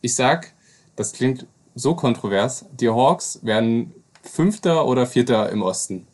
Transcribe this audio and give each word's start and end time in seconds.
Ich 0.00 0.14
sag, 0.14 0.52
das 0.94 1.12
klingt 1.12 1.46
so 1.74 1.94
kontrovers, 1.94 2.66
die 2.72 2.88
Hawks 2.88 3.40
werden 3.42 3.94
Fünfter 4.22 4.86
oder 4.86 5.06
Vierter 5.06 5.50
im 5.50 5.62
Osten. 5.62 6.06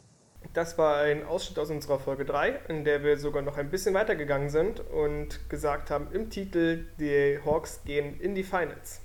Das 0.55 0.79
war 0.79 0.99
ein 0.99 1.27
Ausschnitt 1.27 1.59
aus 1.59 1.71
unserer 1.71 1.99
Folge 1.99 2.25
3, 2.25 2.61
in 2.69 2.85
der 2.85 3.03
wir 3.03 3.19
sogar 3.19 3.43
noch 3.43 3.59
ein 3.59 3.71
bisschen 3.71 3.95
weitergegangen 3.95 4.51
sind 4.51 4.81
und 4.81 5.51
gesagt 5.51 5.91
haben 5.91 6.07
im 6.13 6.31
Titel, 6.31 6.87
die 6.99 7.41
Hawks 7.45 7.81
gehen 7.85 8.19
in 8.21 8.35
die 8.35 8.45
Finals. 8.45 9.01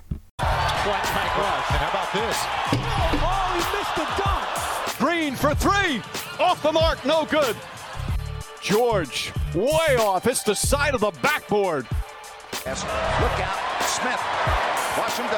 Green 5.00 5.36
for 5.36 5.56
three. 5.56 6.02
Off 6.40 6.62
the 6.62 6.72
mark, 6.72 7.04
no 7.06 7.26
good. 7.26 7.56
George, 8.62 9.34
way 9.56 9.98
off. 9.98 10.28
It's 10.28 10.44
the 10.44 10.56
side 10.56 10.94
of 10.94 11.02
the 11.02 11.12
backboard. 11.22 11.86
Look 12.66 13.40
out, 13.40 13.84
Smith. 13.84 14.39
Go. 15.28 15.36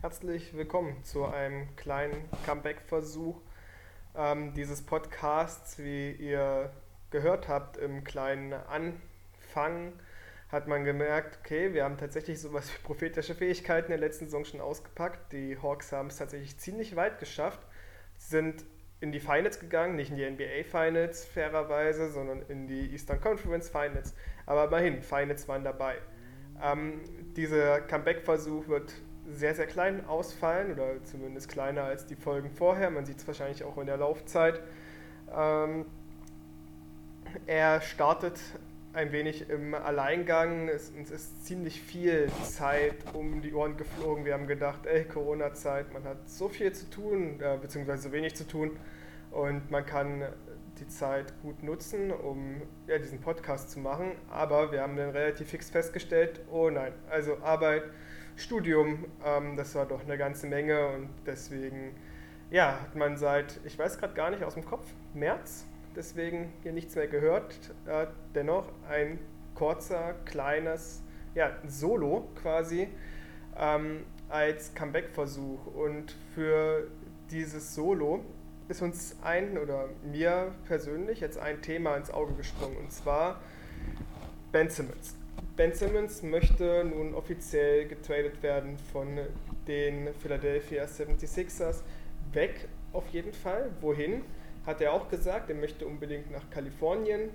Herzlich 0.00 0.56
willkommen 0.56 1.04
zu 1.04 1.26
einem 1.26 1.76
kleinen 1.76 2.26
Comeback-Versuch 2.46 3.38
ähm, 4.16 4.54
dieses 4.54 4.80
Podcasts. 4.80 5.78
Wie 5.78 6.12
ihr 6.12 6.72
gehört 7.10 7.48
habt 7.48 7.76
im 7.76 8.02
kleinen 8.02 8.54
Anfang, 8.54 9.92
hat 10.48 10.68
man 10.68 10.84
gemerkt, 10.84 11.40
okay, 11.40 11.74
wir 11.74 11.84
haben 11.84 11.98
tatsächlich 11.98 12.40
sowas 12.40 12.72
wie 12.72 12.82
prophetische 12.82 13.34
Fähigkeiten 13.34 13.92
in 13.92 14.00
der 14.00 14.08
letzten 14.08 14.24
Saison 14.24 14.46
schon 14.46 14.62
ausgepackt. 14.62 15.34
Die 15.34 15.58
Hawks 15.60 15.92
haben 15.92 16.08
es 16.08 16.16
tatsächlich 16.16 16.56
ziemlich 16.56 16.96
weit 16.96 17.18
geschafft, 17.18 17.60
sind 18.16 18.64
in 19.04 19.12
die 19.12 19.20
Finals 19.20 19.60
gegangen, 19.60 19.96
nicht 19.96 20.10
in 20.10 20.16
die 20.16 20.28
NBA 20.28 20.64
Finals 20.64 21.26
fairerweise, 21.26 22.10
sondern 22.10 22.40
in 22.48 22.66
die 22.66 22.90
Eastern 22.90 23.20
Conference 23.20 23.68
Finals. 23.68 24.14
Aber 24.46 24.64
immerhin, 24.64 25.02
Finals 25.02 25.46
waren 25.46 25.62
dabei. 25.62 25.96
Ähm, 26.62 27.02
dieser 27.36 27.82
Comeback-Versuch 27.82 28.66
wird 28.66 28.94
sehr, 29.30 29.54
sehr 29.54 29.66
klein 29.66 30.06
ausfallen 30.06 30.72
oder 30.72 31.04
zumindest 31.04 31.50
kleiner 31.50 31.84
als 31.84 32.06
die 32.06 32.16
Folgen 32.16 32.50
vorher. 32.50 32.90
Man 32.90 33.04
sieht 33.04 33.18
es 33.18 33.26
wahrscheinlich 33.26 33.62
auch 33.62 33.76
in 33.76 33.86
der 33.86 33.98
Laufzeit. 33.98 34.62
Ähm, 35.30 35.84
er 37.44 37.82
startet 37.82 38.40
ein 38.94 39.12
wenig 39.12 39.50
im 39.50 39.74
Alleingang. 39.74 40.68
Es, 40.68 40.92
es, 41.00 41.10
ist 41.10 41.46
ziemlich 41.46 41.80
viel 41.80 42.30
Zeit 42.42 42.94
um 43.12 43.42
die 43.42 43.52
Ohren 43.52 43.76
geflogen. 43.76 44.24
Wir 44.24 44.34
haben 44.34 44.46
gedacht, 44.46 44.86
ey, 44.86 45.04
Corona-Zeit, 45.04 45.92
man 45.92 46.04
hat 46.04 46.28
so 46.28 46.48
viel 46.48 46.72
zu 46.72 46.88
tun, 46.88 47.40
äh, 47.40 47.58
beziehungsweise 47.60 48.04
so 48.04 48.12
wenig 48.12 48.34
zu 48.36 48.46
tun. 48.46 48.78
Und 49.30 49.70
man 49.70 49.84
kann 49.84 50.24
die 50.78 50.88
Zeit 50.88 51.32
gut 51.42 51.62
nutzen, 51.62 52.12
um 52.12 52.62
ja, 52.86 52.98
diesen 52.98 53.20
Podcast 53.20 53.70
zu 53.70 53.80
machen. 53.80 54.12
Aber 54.30 54.70
wir 54.70 54.80
haben 54.80 54.96
dann 54.96 55.10
relativ 55.10 55.48
fix 55.48 55.70
festgestellt, 55.70 56.40
oh 56.50 56.70
nein, 56.70 56.92
also 57.10 57.38
Arbeit, 57.42 57.82
Studium, 58.36 59.06
ähm, 59.24 59.56
das 59.56 59.74
war 59.74 59.86
doch 59.86 60.04
eine 60.04 60.16
ganze 60.16 60.46
Menge. 60.46 60.88
Und 60.88 61.10
deswegen 61.26 61.94
ja, 62.50 62.80
hat 62.80 62.94
man 62.94 63.16
seit, 63.16 63.58
ich 63.64 63.76
weiß 63.76 63.98
gerade 63.98 64.14
gar 64.14 64.30
nicht 64.30 64.44
aus 64.44 64.54
dem 64.54 64.64
Kopf, 64.64 64.86
März 65.14 65.66
deswegen 65.96 66.52
hier 66.62 66.72
nichts 66.72 66.94
mehr 66.94 67.06
gehört. 67.06 67.54
Äh, 67.86 68.06
dennoch 68.34 68.66
ein 68.88 69.18
kurzer, 69.54 70.14
kleines 70.24 71.02
ja, 71.34 71.52
Solo 71.66 72.28
quasi 72.40 72.88
ähm, 73.56 74.04
als 74.28 74.74
Comeback-Versuch. 74.74 75.66
Und 75.66 76.14
für 76.34 76.88
dieses 77.30 77.74
Solo 77.74 78.24
ist 78.68 78.82
uns 78.82 79.16
ein 79.22 79.58
oder 79.58 79.88
mir 80.02 80.54
persönlich 80.66 81.20
jetzt 81.20 81.38
ein 81.38 81.60
Thema 81.62 81.96
ins 81.96 82.10
Auge 82.10 82.34
gesprungen 82.34 82.76
und 82.78 82.92
zwar 82.92 83.40
Ben 84.52 84.70
Simmons. 84.70 85.16
Ben 85.56 85.72
Simmons 85.72 86.22
möchte 86.22 86.84
nun 86.84 87.14
offiziell 87.14 87.86
getradet 87.86 88.42
werden 88.42 88.78
von 88.92 89.18
den 89.68 90.12
Philadelphia 90.14 90.84
76ers 90.84 91.82
weg 92.32 92.68
auf 92.92 93.06
jeden 93.08 93.32
Fall. 93.32 93.70
Wohin? 93.80 94.22
Hat 94.66 94.80
er 94.80 94.92
auch 94.92 95.08
gesagt, 95.08 95.50
er 95.50 95.56
möchte 95.56 95.86
unbedingt 95.86 96.30
nach 96.30 96.48
Kalifornien. 96.50 97.30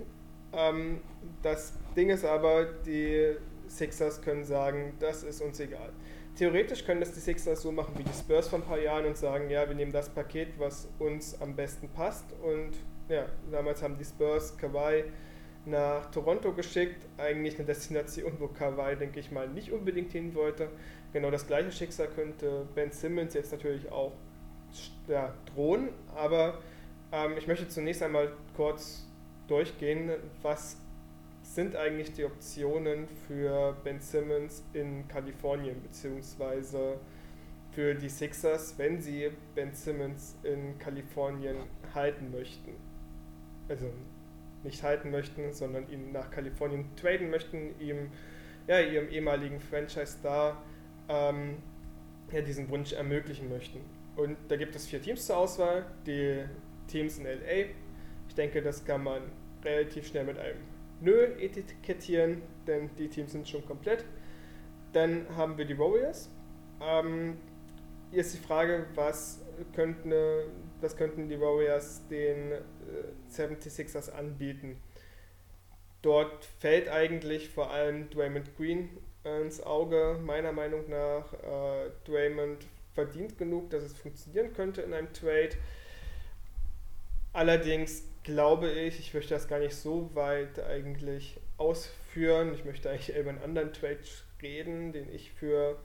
Ähm, 0.52 1.00
das 1.42 1.74
Ding 1.96 2.10
ist 2.10 2.24
aber, 2.24 2.64
die 2.64 3.36
Sixers 3.68 4.20
können 4.20 4.44
sagen, 4.44 4.94
das 4.98 5.22
ist 5.22 5.40
uns 5.40 5.60
egal. 5.60 5.90
Theoretisch 6.36 6.84
können 6.84 7.00
das 7.00 7.12
die 7.12 7.20
Sixers 7.20 7.62
so 7.62 7.70
machen 7.72 7.94
wie 7.98 8.02
die 8.02 8.12
Spurs 8.12 8.48
vor 8.48 8.60
ein 8.60 8.64
paar 8.64 8.80
Jahren 8.80 9.06
und 9.06 9.16
sagen, 9.16 9.50
ja, 9.50 9.68
wir 9.68 9.74
nehmen 9.76 9.92
das 9.92 10.08
Paket, 10.08 10.48
was 10.58 10.88
uns 10.98 11.40
am 11.40 11.54
besten 11.54 11.88
passt. 11.88 12.24
Und 12.42 12.72
ja, 13.08 13.26
damals 13.50 13.82
haben 13.82 13.96
die 13.98 14.04
Spurs 14.04 14.56
Kawhi 14.56 15.04
nach 15.66 16.10
Toronto 16.10 16.52
geschickt, 16.52 17.06
eigentlich 17.18 17.56
eine 17.56 17.66
Destination, 17.66 18.32
wo 18.38 18.48
Kawhi, 18.48 18.96
denke 18.96 19.20
ich 19.20 19.30
mal, 19.30 19.48
nicht 19.48 19.70
unbedingt 19.70 20.12
hin 20.12 20.34
wollte. 20.34 20.68
Genau 21.12 21.30
das 21.30 21.46
gleiche 21.46 21.70
Schicksal 21.70 22.08
könnte 22.08 22.66
Ben 22.74 22.90
Simmons 22.90 23.34
jetzt 23.34 23.52
natürlich 23.52 23.90
auch 23.90 24.12
ja, 25.08 25.34
drohen, 25.54 25.90
aber 26.14 26.58
ähm, 27.12 27.34
ich 27.36 27.46
möchte 27.46 27.68
zunächst 27.68 28.02
einmal 28.02 28.32
kurz 28.56 29.06
durchgehen, 29.48 30.10
was 30.42 30.76
sind 31.42 31.74
eigentlich 31.74 32.12
die 32.12 32.24
Optionen 32.24 33.08
für 33.26 33.76
Ben 33.82 34.00
Simmons 34.00 34.62
in 34.72 35.08
Kalifornien, 35.08 35.82
beziehungsweise 35.82 36.98
für 37.72 37.94
die 37.94 38.08
Sixers, 38.08 38.78
wenn 38.78 39.00
sie 39.00 39.30
Ben 39.54 39.74
Simmons 39.74 40.36
in 40.44 40.78
Kalifornien 40.78 41.56
halten 41.94 42.30
möchten. 42.30 42.72
Also 43.68 43.90
nicht 44.62 44.82
halten 44.82 45.10
möchten, 45.10 45.52
sondern 45.52 45.88
ihn 45.90 46.12
nach 46.12 46.30
Kalifornien 46.30 46.84
traden 46.96 47.30
möchten, 47.30 47.74
ihm, 47.80 48.10
ja, 48.66 48.80
ihrem 48.80 49.08
ehemaligen 49.08 49.60
Franchise-Star 49.60 50.62
ähm, 51.08 51.56
ja, 52.30 52.42
diesen 52.42 52.68
Wunsch 52.68 52.92
ermöglichen 52.92 53.48
möchten. 53.48 53.80
Und 54.16 54.36
da 54.48 54.56
gibt 54.56 54.76
es 54.76 54.86
vier 54.86 55.00
Teams 55.00 55.26
zur 55.26 55.38
Auswahl. 55.38 55.86
Die 56.06 56.44
Teams 56.90 57.18
in 57.18 57.24
LA. 57.24 57.70
Ich 58.28 58.34
denke, 58.34 58.62
das 58.62 58.84
kann 58.84 59.04
man 59.04 59.22
relativ 59.64 60.06
schnell 60.06 60.24
mit 60.24 60.38
einem 60.38 60.58
Nö 61.00 61.24
etikettieren, 61.38 62.42
denn 62.66 62.90
die 62.98 63.08
Teams 63.08 63.32
sind 63.32 63.48
schon 63.48 63.64
komplett. 63.64 64.04
Dann 64.92 65.26
haben 65.36 65.56
wir 65.56 65.64
die 65.64 65.78
Warriors. 65.78 66.28
Ähm, 66.82 67.38
hier 68.10 68.20
ist 68.20 68.34
die 68.34 68.38
Frage, 68.38 68.86
was 68.94 69.40
könnten, 69.74 70.12
was 70.80 70.96
könnten 70.96 71.28
die 71.28 71.40
Warriors 71.40 72.06
den 72.08 72.52
äh, 72.52 72.58
76ers 73.30 74.10
anbieten? 74.10 74.76
Dort 76.02 76.44
fällt 76.58 76.88
eigentlich 76.88 77.50
vor 77.50 77.70
allem 77.70 78.10
Draymond 78.10 78.56
Green 78.56 78.90
ins 79.24 79.62
Auge. 79.62 80.18
Meiner 80.24 80.52
Meinung 80.52 80.88
nach, 80.88 81.32
äh, 81.34 81.90
Draymond 82.04 82.66
verdient 82.94 83.38
genug, 83.38 83.70
dass 83.70 83.84
es 83.84 83.96
funktionieren 83.96 84.52
könnte 84.52 84.82
in 84.82 84.92
einem 84.92 85.12
Trade. 85.12 85.50
Allerdings 87.32 88.04
glaube 88.24 88.70
ich, 88.70 88.98
ich 88.98 89.14
möchte 89.14 89.34
das 89.34 89.48
gar 89.48 89.58
nicht 89.58 89.74
so 89.74 90.14
weit 90.14 90.58
eigentlich 90.58 91.40
ausführen. 91.56 92.52
Ich 92.54 92.64
möchte 92.64 92.90
eigentlich 92.90 93.16
über 93.16 93.30
einen 93.30 93.42
anderen 93.42 93.72
Trade 93.72 94.00
reden, 94.42 94.92
den 94.92 95.12
ich 95.12 95.30
für 95.32 95.78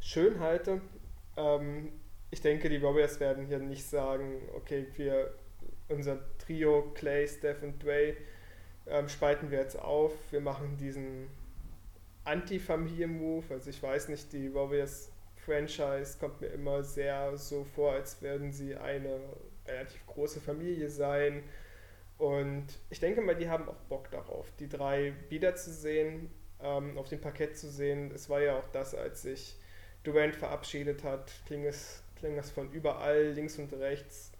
schön 0.00 0.40
halte. 0.40 0.80
Ähm, 1.36 1.92
ich 2.30 2.40
denke, 2.40 2.68
die 2.68 2.82
Warriors 2.82 3.20
werden 3.20 3.46
hier 3.46 3.58
nicht 3.58 3.84
sagen, 3.84 4.42
okay, 4.54 4.86
wir, 4.96 5.34
unser 5.88 6.18
Trio 6.38 6.92
Clay, 6.94 7.26
Steph 7.26 7.62
und 7.62 7.82
Dway 7.82 8.16
ähm, 8.86 9.08
spalten 9.08 9.50
wir 9.50 9.58
jetzt 9.58 9.78
auf. 9.78 10.12
Wir 10.30 10.40
machen 10.40 10.76
diesen 10.76 11.28
Anti-Familien-Move. 12.24 13.44
Also 13.50 13.70
ich 13.70 13.82
weiß 13.82 14.08
nicht, 14.08 14.32
die 14.32 14.52
Warriors 14.54 15.10
Franchise 15.36 16.18
kommt 16.18 16.40
mir 16.40 16.48
immer 16.48 16.82
sehr 16.82 17.36
so 17.36 17.64
vor, 17.64 17.92
als 17.92 18.22
würden 18.22 18.52
sie 18.52 18.76
eine 18.76 19.20
relativ 19.66 20.04
große 20.06 20.40
Familie 20.40 20.90
sein. 20.90 21.42
Und 22.18 22.66
ich 22.90 23.00
denke 23.00 23.20
mal, 23.20 23.34
die 23.34 23.48
haben 23.48 23.68
auch 23.68 23.80
Bock 23.88 24.10
darauf, 24.10 24.46
die 24.58 24.68
drei 24.68 25.14
wiederzusehen, 25.28 26.30
ähm, 26.60 26.96
auf 26.96 27.08
dem 27.08 27.20
Parkett 27.20 27.56
zu 27.56 27.68
sehen. 27.68 28.12
Es 28.14 28.28
war 28.28 28.40
ja 28.40 28.58
auch 28.58 28.68
das, 28.68 28.94
als 28.94 29.22
sich 29.22 29.56
Durant 30.04 30.34
verabschiedet 30.34 31.04
hat, 31.04 31.32
kling 31.46 31.64
es, 31.64 32.02
kling 32.16 32.36
es 32.38 32.50
von 32.50 32.70
überall, 32.72 33.30
links 33.30 33.58
und 33.58 33.72
rechts. 33.72 34.32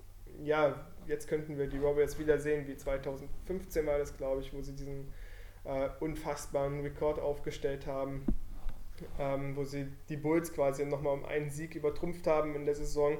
Ja, 0.43 0.87
jetzt 1.07 1.29
könnten 1.29 1.59
wir 1.59 1.67
die 1.67 1.83
Warriors 1.83 2.19
wiedersehen, 2.19 2.67
wie 2.67 2.77
2015 2.77 3.87
war 3.87 3.99
das, 3.99 4.17
glaube 4.17 4.41
ich, 4.41 4.53
wo 4.53 4.61
sie 4.61 4.75
diesen 4.75 5.13
äh, 5.65 5.89
unfassbaren 6.01 6.81
Rekord 6.81 7.19
aufgestellt 7.19 7.87
haben, 7.87 8.25
ähm, 9.19 9.57
wo 9.57 9.65
sie 9.65 9.87
die 10.09 10.17
Bulls 10.17 10.53
quasi 10.53 10.85
nochmal 10.85 11.15
um 11.15 11.25
einen 11.25 11.51
Sieg 11.51 11.75
übertrumpft 11.75 12.27
haben 12.27 12.57
in 12.57 12.65
der 12.65 12.75
Saison. 12.75 13.19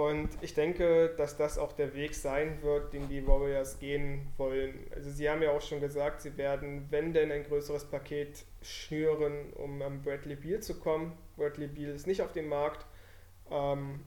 Und 0.00 0.30
ich 0.40 0.54
denke, 0.54 1.12
dass 1.18 1.36
das 1.36 1.58
auch 1.58 1.74
der 1.74 1.92
Weg 1.92 2.14
sein 2.14 2.62
wird, 2.62 2.94
den 2.94 3.10
die 3.10 3.26
Warriors 3.26 3.78
gehen 3.78 4.32
wollen. 4.38 4.86
Also 4.94 5.10
sie 5.10 5.28
haben 5.28 5.42
ja 5.42 5.50
auch 5.50 5.60
schon 5.60 5.78
gesagt, 5.78 6.22
sie 6.22 6.38
werden, 6.38 6.86
wenn 6.88 7.12
denn, 7.12 7.30
ein 7.30 7.44
größeres 7.44 7.84
Paket 7.84 8.46
schnüren, 8.62 9.52
um 9.52 9.82
am 9.82 10.00
Bradley 10.00 10.36
Beal 10.36 10.60
zu 10.60 10.80
kommen. 10.80 11.12
Bradley 11.36 11.66
Beal 11.66 11.90
ist 11.90 12.06
nicht 12.06 12.22
auf 12.22 12.32
dem 12.32 12.48
Markt. 12.48 12.86
Ähm, 13.50 14.00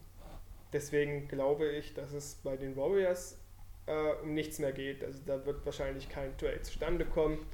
deswegen 0.72 1.28
glaube 1.28 1.70
ich, 1.70 1.94
dass 1.94 2.12
es 2.12 2.42
bei 2.44 2.58
den 2.58 2.76
Warriors 2.76 3.38
äh, 3.86 4.14
um 4.24 4.34
nichts 4.34 4.58
mehr 4.58 4.72
geht. 4.72 5.04
Also 5.04 5.20
da 5.24 5.46
wird 5.46 5.64
wahrscheinlich 5.64 6.10
kein 6.10 6.36
Trade 6.40 6.64
zustande 6.64 7.06
kommen. 7.06 7.46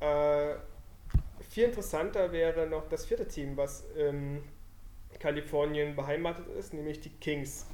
Äh, 0.00 0.54
viel 1.50 1.64
interessanter 1.64 2.32
wäre 2.32 2.66
noch 2.66 2.88
das 2.88 3.04
vierte 3.04 3.28
Team, 3.28 3.58
was 3.58 3.84
in 3.94 4.42
Kalifornien 5.22 5.94
beheimatet 5.94 6.48
ist, 6.48 6.74
nämlich 6.74 7.00
die 7.00 7.10
Kings. 7.10 7.66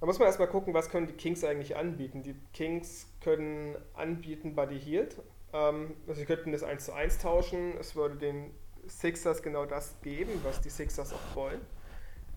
Da 0.00 0.06
muss 0.06 0.18
man 0.18 0.26
erstmal 0.26 0.48
gucken, 0.48 0.74
was 0.74 0.90
können 0.90 1.06
die 1.06 1.12
Kings 1.12 1.44
eigentlich 1.44 1.76
anbieten. 1.76 2.22
Die 2.22 2.34
Kings 2.52 3.06
können 3.20 3.76
anbieten 3.94 4.56
Buddy 4.56 4.80
Hield. 4.80 5.16
Ähm, 5.52 5.94
also 6.08 6.18
sie 6.18 6.26
könnten 6.26 6.50
das 6.52 6.64
1 6.64 6.86
zu 6.86 6.92
1 6.92 7.18
tauschen. 7.18 7.76
Es 7.78 7.94
würde 7.94 8.16
den 8.16 8.50
Sixers 8.86 9.42
genau 9.42 9.64
das 9.64 10.00
geben, 10.02 10.32
was 10.42 10.60
die 10.60 10.70
Sixers 10.70 11.12
auch 11.12 11.36
wollen. 11.36 11.60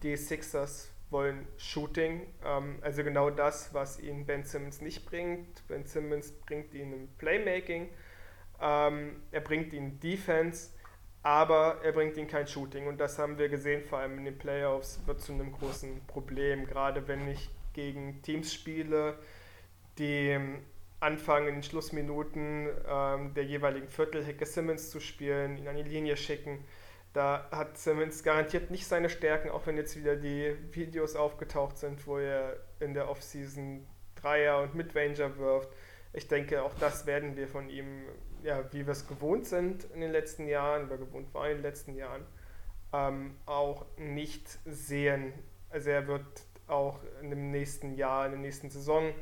Die 0.03 0.15
Sixers 0.15 0.91
wollen 1.09 1.47
Shooting, 1.57 2.27
ähm, 2.43 2.79
also 2.81 3.03
genau 3.03 3.29
das, 3.29 3.73
was 3.73 3.99
ihnen 3.99 4.25
Ben 4.25 4.43
Simmons 4.43 4.81
nicht 4.81 5.05
bringt. 5.05 5.65
Ben 5.67 5.85
Simmons 5.85 6.31
bringt 6.31 6.73
ihnen 6.73 7.07
Playmaking, 7.17 7.89
ähm, 8.59 9.23
er 9.31 9.41
bringt 9.41 9.71
ihnen 9.71 9.99
Defense, 10.01 10.71
aber 11.23 11.79
er 11.83 11.91
bringt 11.93 12.17
ihnen 12.17 12.27
kein 12.27 12.47
Shooting. 12.47 12.87
Und 12.87 12.99
das 12.99 13.17
haben 13.17 13.37
wir 13.37 13.49
gesehen, 13.49 13.83
vor 13.83 13.99
allem 13.99 14.17
in 14.19 14.25
den 14.25 14.37
Playoffs, 14.37 14.99
wird 15.05 15.21
zu 15.21 15.33
einem 15.33 15.51
großen 15.51 16.05
Problem, 16.05 16.67
gerade 16.67 17.07
wenn 17.07 17.27
ich 17.27 17.49
gegen 17.73 18.21
Teams 18.21 18.53
spiele, 18.53 19.17
die 19.97 20.39
anfangen, 20.99 21.47
in 21.47 21.55
den 21.55 21.63
Schlussminuten 21.63 22.69
ähm, 22.87 23.33
der 23.33 23.45
jeweiligen 23.45 23.87
Viertel 23.87 24.23
Hecke 24.23 24.45
Simmons 24.45 24.89
zu 24.89 24.99
spielen, 24.99 25.57
ihn 25.57 25.67
an 25.67 25.75
die 25.75 25.83
Linie 25.83 26.15
schicken 26.15 26.63
da 27.13 27.47
hat 27.51 27.77
Simmons 27.77 28.23
garantiert 28.23 28.71
nicht 28.71 28.87
seine 28.87 29.07
Stärken, 29.07 29.49
auch 29.49 29.67
wenn 29.67 29.77
jetzt 29.77 29.95
wieder 29.95 30.15
die 30.15 30.55
Videos 30.71 31.15
aufgetaucht 31.15 31.77
sind, 31.77 32.05
wo 32.07 32.17
er 32.17 32.57
in 32.79 32.95
der 32.95 33.07
Offseason 33.09 33.85
Dreier 34.15 34.61
und 34.61 34.73
Midranger 34.73 35.37
wirft. 35.37 35.69
Ich 36.11 36.27
denke, 36.27 36.63
auch 36.63 36.73
das 36.73 37.05
werden 37.05 37.35
wir 37.37 37.47
von 37.47 37.69
ihm, 37.69 38.03
ja, 38.43 38.71
wie 38.71 38.85
wir 38.85 38.91
es 38.91 39.07
gewohnt 39.07 39.45
sind 39.45 39.85
in 39.93 40.01
den 40.01 40.11
letzten 40.11 40.47
Jahren 40.47 40.85
oder 40.87 40.97
gewohnt 40.97 41.33
waren 41.33 41.51
in 41.51 41.57
den 41.57 41.63
letzten 41.63 41.95
Jahren, 41.95 42.25
ähm, 42.93 43.35
auch 43.45 43.85
nicht 43.97 44.47
sehen. 44.65 45.33
Also 45.69 45.89
er 45.89 46.07
wird 46.07 46.43
auch 46.67 46.99
in 47.21 47.29
dem 47.29 47.51
nächsten 47.51 47.95
Jahr, 47.95 48.25
in 48.25 48.33
der 48.33 48.41
nächsten 48.41 48.69
Saison 48.69 49.13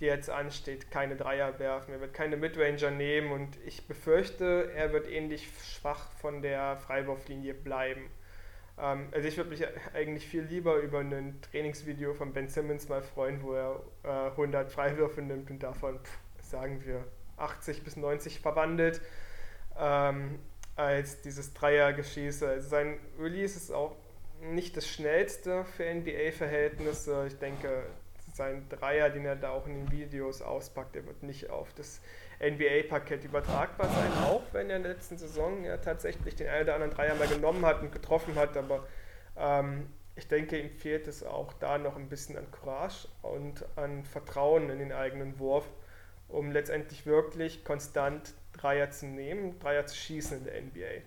die 0.00 0.06
jetzt 0.06 0.28
ansteht, 0.28 0.90
keine 0.90 1.16
Dreier 1.16 1.58
werfen. 1.58 1.92
Er 1.92 2.00
wird 2.00 2.12
keine 2.12 2.36
Midranger 2.36 2.90
nehmen 2.90 3.32
und 3.32 3.56
ich 3.64 3.86
befürchte, 3.86 4.70
er 4.74 4.92
wird 4.92 5.10
ähnlich 5.10 5.48
schwach 5.62 6.10
von 6.12 6.42
der 6.42 6.76
Freiwurflinie 6.76 7.54
bleiben. 7.54 8.10
Ähm, 8.78 9.08
also 9.12 9.26
ich 9.26 9.36
würde 9.36 9.50
mich 9.50 9.64
eigentlich 9.94 10.26
viel 10.26 10.42
lieber 10.42 10.76
über 10.76 11.00
ein 11.00 11.40
Trainingsvideo 11.40 12.14
von 12.14 12.32
Ben 12.32 12.48
Simmons 12.48 12.88
mal 12.88 13.02
freuen, 13.02 13.42
wo 13.42 13.54
er 13.54 13.82
äh, 14.04 14.30
100 14.30 14.70
Freiwürfe 14.70 15.22
nimmt 15.22 15.50
und 15.50 15.62
davon, 15.62 15.98
pff, 16.00 16.18
sagen 16.42 16.84
wir, 16.84 17.04
80 17.36 17.84
bis 17.84 17.96
90 17.96 18.40
verwandelt, 18.40 19.00
ähm, 19.78 20.38
als 20.74 21.20
dieses 21.22 21.54
Dreiergeschieße. 21.54 22.48
Also 22.48 22.68
sein 22.68 22.98
Release 23.18 23.56
ist 23.56 23.72
auch 23.72 23.96
nicht 24.40 24.76
das 24.76 24.86
schnellste 24.88 25.64
für 25.64 25.84
NBA-Verhältnisse. 25.84 27.26
Ich 27.26 27.38
denke, 27.38 27.84
sein 28.34 28.68
Dreier, 28.68 29.08
den 29.10 29.24
er 29.24 29.36
da 29.36 29.50
auch 29.50 29.66
in 29.66 29.74
den 29.74 29.90
Videos 29.90 30.42
auspackt, 30.42 30.94
der 30.94 31.06
wird 31.06 31.22
nicht 31.22 31.48
auf 31.48 31.72
das 31.74 32.00
NBA-Parkett 32.40 33.24
übertragbar 33.24 33.88
sein, 33.88 34.12
auch 34.24 34.42
wenn 34.52 34.68
er 34.68 34.76
in 34.76 34.82
der 34.82 34.92
letzten 34.92 35.16
Saison 35.16 35.64
ja 35.64 35.78
tatsächlich 35.78 36.34
den 36.34 36.48
einen 36.48 36.64
oder 36.64 36.74
anderen 36.74 36.92
Dreier 36.92 37.14
mal 37.14 37.28
genommen 37.28 37.64
hat 37.64 37.80
und 37.80 37.92
getroffen 37.92 38.34
hat, 38.34 38.56
aber 38.56 38.86
ähm, 39.38 39.88
ich 40.16 40.28
denke, 40.28 40.58
ihm 40.58 40.70
fehlt 40.70 41.08
es 41.08 41.22
auch 41.22 41.52
da 41.54 41.78
noch 41.78 41.96
ein 41.96 42.08
bisschen 42.08 42.36
an 42.36 42.50
Courage 42.50 43.08
und 43.22 43.64
an 43.76 44.04
Vertrauen 44.04 44.70
in 44.70 44.78
den 44.78 44.92
eigenen 44.92 45.38
Wurf, 45.38 45.66
um 46.28 46.50
letztendlich 46.52 47.06
wirklich 47.06 47.64
konstant 47.64 48.34
Dreier 48.52 48.90
zu 48.90 49.06
nehmen, 49.06 49.58
Dreier 49.58 49.86
zu 49.86 49.96
schießen 49.96 50.38
in 50.38 50.44
der 50.44 50.62
NBA. 50.62 51.02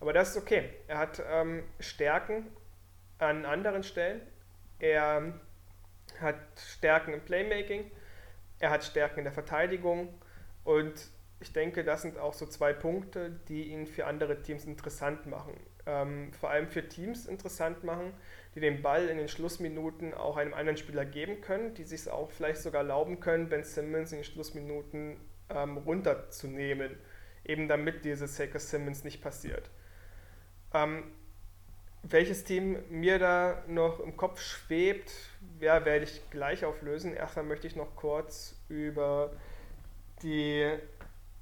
Aber 0.00 0.12
das 0.12 0.30
ist 0.30 0.36
okay. 0.36 0.70
Er 0.88 0.98
hat 0.98 1.22
ähm, 1.30 1.64
Stärken 1.78 2.46
an 3.18 3.44
anderen 3.44 3.82
Stellen. 3.82 4.20
Er 4.78 5.34
hat 6.20 6.36
Stärken 6.56 7.14
im 7.14 7.20
Playmaking, 7.20 7.90
er 8.58 8.70
hat 8.70 8.84
Stärken 8.84 9.18
in 9.18 9.24
der 9.24 9.32
Verteidigung 9.32 10.12
und 10.64 11.10
ich 11.40 11.52
denke, 11.52 11.82
das 11.82 12.02
sind 12.02 12.18
auch 12.18 12.34
so 12.34 12.46
zwei 12.46 12.72
Punkte, 12.72 13.30
die 13.48 13.64
ihn 13.64 13.86
für 13.86 14.06
andere 14.06 14.42
Teams 14.42 14.64
interessant 14.64 15.26
machen. 15.26 15.54
Ähm, 15.86 16.32
vor 16.32 16.50
allem 16.50 16.68
für 16.68 16.88
Teams 16.88 17.26
interessant 17.26 17.82
machen, 17.82 18.14
die 18.54 18.60
den 18.60 18.82
Ball 18.82 19.08
in 19.08 19.18
den 19.18 19.28
Schlussminuten 19.28 20.14
auch 20.14 20.36
einem 20.36 20.54
anderen 20.54 20.76
Spieler 20.76 21.04
geben 21.04 21.40
können, 21.40 21.74
die 21.74 21.84
sich 21.84 22.10
auch 22.10 22.30
vielleicht 22.30 22.60
sogar 22.60 22.82
erlauben 22.82 23.20
können, 23.20 23.48
Ben 23.48 23.64
Simmons 23.64 24.12
in 24.12 24.18
den 24.18 24.24
Schlussminuten 24.24 25.16
ähm, 25.48 25.78
runterzunehmen, 25.78 26.96
eben 27.44 27.68
damit 27.68 28.04
dieses 28.04 28.38
Hacker 28.38 28.58
Simmons 28.58 29.04
nicht 29.04 29.22
passiert. 29.22 29.70
Ähm, 30.74 31.04
welches 32.02 32.44
Team 32.44 32.78
mir 32.90 33.18
da 33.18 33.62
noch 33.68 34.00
im 34.00 34.16
Kopf 34.16 34.40
schwebt, 34.40 35.12
ja, 35.60 35.84
werde 35.84 36.04
ich 36.04 36.20
gleich 36.30 36.64
auflösen. 36.64 37.14
Erstmal 37.14 37.44
möchte 37.44 37.66
ich 37.66 37.76
noch 37.76 37.94
kurz 37.94 38.56
über 38.68 39.32
die 40.22 40.68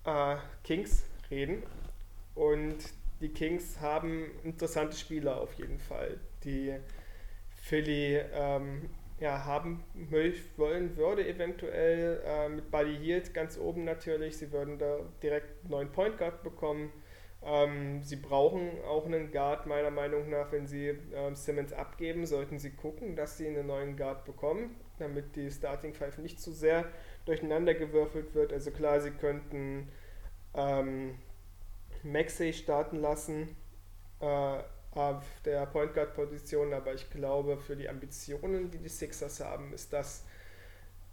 äh, 0.04 0.36
Kings 0.62 1.04
reden. 1.30 1.62
Und 2.34 2.76
die 3.20 3.30
Kings 3.30 3.80
haben 3.80 4.30
interessante 4.44 4.96
Spieler 4.96 5.40
auf 5.40 5.54
jeden 5.54 5.78
Fall, 5.78 6.18
die 6.44 6.74
Philly 7.70 8.20
ähm, 8.34 8.90
ja, 9.20 9.44
haben 9.44 9.84
wollen 10.56 10.96
würde, 10.96 11.28
eventuell 11.28 12.20
äh, 12.26 12.48
mit 12.48 12.68
Buddy 12.72 12.96
Hield 12.96 13.32
ganz 13.32 13.56
oben 13.58 13.84
natürlich. 13.84 14.38
Sie 14.38 14.50
würden 14.50 14.76
da 14.78 14.98
direkt 15.22 15.62
einen 15.62 15.70
neuen 15.70 15.92
Point 15.92 16.18
Guard 16.18 16.42
bekommen. 16.42 16.90
Ähm, 17.44 18.02
sie 18.02 18.16
brauchen 18.16 18.72
auch 18.88 19.06
einen 19.06 19.30
Guard, 19.30 19.66
meiner 19.66 19.92
Meinung 19.92 20.28
nach, 20.30 20.50
wenn 20.50 20.66
sie 20.66 20.98
ähm, 21.14 21.36
Simmons 21.36 21.72
abgeben, 21.72 22.26
sollten 22.26 22.58
sie 22.58 22.70
gucken, 22.70 23.14
dass 23.14 23.38
sie 23.38 23.46
einen 23.46 23.68
neuen 23.68 23.96
Guard 23.96 24.24
bekommen, 24.24 24.74
damit 24.98 25.36
die 25.36 25.48
Starting 25.48 25.94
Five 25.94 26.18
nicht 26.18 26.40
zu 26.40 26.50
sehr 26.50 26.86
durcheinander 27.24 27.74
gewürfelt 27.74 28.34
wird. 28.34 28.52
Also 28.52 28.72
klar, 28.72 29.00
sie 29.00 29.12
könnten 29.12 29.88
ähm, 30.54 31.14
Maxey 32.02 32.52
starten 32.52 32.96
lassen 32.96 33.54
äh, 34.20 34.58
auf 34.92 35.24
der 35.44 35.66
Point 35.66 35.94
Guard 35.94 36.14
Position, 36.14 36.72
aber 36.74 36.94
ich 36.94 37.10
glaube, 37.10 37.58
für 37.58 37.76
die 37.76 37.88
Ambitionen, 37.88 38.70
die 38.70 38.78
die 38.78 38.88
Sixers 38.88 39.40
haben, 39.40 39.72
ist 39.72 39.92
das 39.92 40.24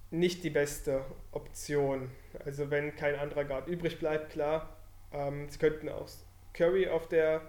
nicht 0.09 0.44
die 0.44 0.50
beste 0.50 1.06
Option. 1.31 2.09
Also 2.45 2.71
wenn 2.71 2.95
kein 2.95 3.15
anderer 3.15 3.45
Guard 3.45 3.68
übrig 3.68 4.00
bleibt, 4.00 4.31
klar, 4.31 4.77
ähm, 5.12 5.50
sie 5.50 5.59
könnten 5.59 5.89
auch 5.89 6.07
Curry 6.54 6.87
auf 6.87 7.07
der 7.07 7.42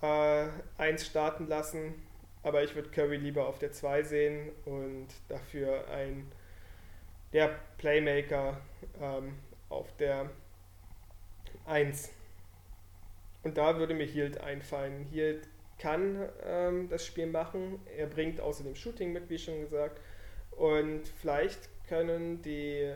äh, 0.00 0.46
1 0.78 1.04
starten 1.04 1.48
lassen, 1.48 1.94
aber 2.42 2.62
ich 2.64 2.74
würde 2.74 2.90
Curry 2.90 3.16
lieber 3.16 3.46
auf 3.46 3.58
der 3.58 3.72
2 3.72 4.02
sehen 4.04 4.50
und 4.64 5.08
dafür 5.28 5.88
ein 5.88 6.30
der 7.32 7.58
Playmaker 7.78 8.60
ähm, 9.00 9.38
auf 9.68 9.94
der 9.96 10.30
1. 11.66 12.10
Und 13.42 13.56
da 13.58 13.78
würde 13.78 13.94
mir 13.94 14.06
Hield 14.06 14.40
einfallen. 14.40 15.04
Hield 15.10 15.48
kann 15.78 16.28
ähm, 16.44 16.88
das 16.88 17.04
Spiel 17.04 17.26
machen. 17.26 17.80
Er 17.96 18.06
bringt 18.06 18.40
außerdem 18.40 18.74
Shooting 18.76 19.12
mit, 19.12 19.28
wie 19.28 19.38
schon 19.38 19.60
gesagt. 19.60 20.00
Und 20.52 21.08
vielleicht 21.20 21.68
können 21.88 22.40
die 22.42 22.92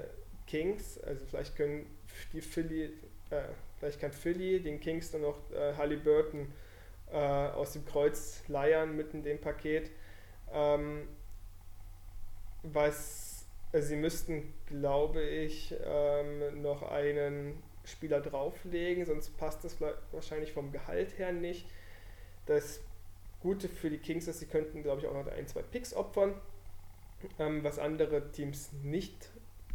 Kings, 0.47 0.99
also 1.03 1.25
vielleicht 1.27 1.57
können 1.57 1.87
die 2.33 2.41
Philly, 2.41 2.93
äh, 3.31 3.43
Vielleicht 3.79 4.01
kann 4.01 4.13
Philly 4.13 4.61
den 4.61 4.81
Kings 4.81 5.11
dann 5.11 5.23
noch 5.23 5.51
äh, 5.53 5.75
Halliburton 5.75 6.51
äh, 7.13 7.17
aus 7.17 7.75
dem 7.75 7.85
Kreuz 7.85 8.43
leiern 8.49 8.97
mit 8.97 9.13
in 9.13 9.23
dem 9.23 9.39
Paket. 9.39 9.91
Ähm, 10.53 11.09
was 12.63 13.47
also 13.73 13.89
sie 13.89 13.97
müssten, 13.97 14.55
glaube 14.67 15.23
ich, 15.23 15.75
ähm, 15.85 16.63
noch 16.63 16.83
einen 16.83 17.63
Spieler 17.87 18.21
drauflegen, 18.21 19.05
sonst 19.05 19.37
passt 19.37 19.65
das 19.65 19.77
wahrscheinlich 20.13 20.53
vom 20.53 20.73
Gehalt 20.73 21.19
her 21.19 21.33
nicht. 21.33 21.67
Das 22.47 22.81
Gute 23.41 23.69
für 23.69 23.91
die 23.91 23.99
Kings 23.99 24.29
ist, 24.29 24.41
sie 24.41 24.47
könnten, 24.47 24.83
glaube 24.83 25.01
ich, 25.01 25.07
auch 25.07 25.15
noch 25.15 25.27
ein, 25.29 25.47
zwei 25.47 25.63
Picks 25.63 25.95
opfern, 25.95 26.35
ähm, 27.39 27.65
was 27.65 27.79
andere 27.79 28.31
Teams 28.33 28.73
nicht 28.83 29.31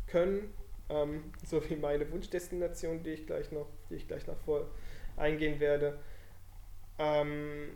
können 0.08 0.54
ähm, 0.92 1.32
so 1.46 1.68
wie 1.70 1.76
meine 1.76 2.10
Wunschdestination, 2.12 3.04
die 3.04 3.12
ich 3.12 3.26
gleich 3.26 3.52
noch, 3.52 3.68
die 3.90 3.96
ich 3.96 4.08
gleich 4.08 4.28
noch 4.28 4.38
vor 4.38 4.68
eingehen 5.18 5.60
werde. 5.60 6.00
Ähm, 7.00 7.76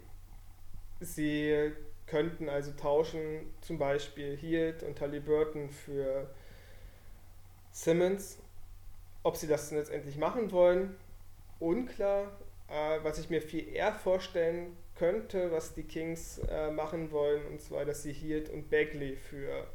sie 0.99 1.71
könnten 2.07 2.49
also 2.49 2.71
tauschen, 2.71 3.53
zum 3.61 3.79
Beispiel 3.79 4.37
Hield 4.37 4.83
und 4.83 4.99
Halliburton 5.01 5.69
für 5.69 6.29
Simmons. 7.71 8.39
Ob 9.25 9.37
sie 9.37 9.47
das 9.47 9.71
letztendlich 9.71 10.17
machen 10.17 10.51
wollen, 10.51 10.95
unklar. 11.57 12.31
Äh, 12.67 12.99
was 13.01 13.17
ich 13.17 13.31
mir 13.31 13.41
viel 13.41 13.67
eher 13.67 13.91
vorstellen 13.91 14.77
könnte, 14.93 15.51
was 15.51 15.73
die 15.73 15.81
Kings 15.81 16.37
äh, 16.47 16.69
machen 16.69 17.11
wollen, 17.11 17.43
und 17.47 17.59
zwar, 17.59 17.85
dass 17.85 18.03
sie 18.03 18.13
Hield 18.13 18.51
und 18.51 18.69
Bagley 18.69 19.15
für 19.15 19.65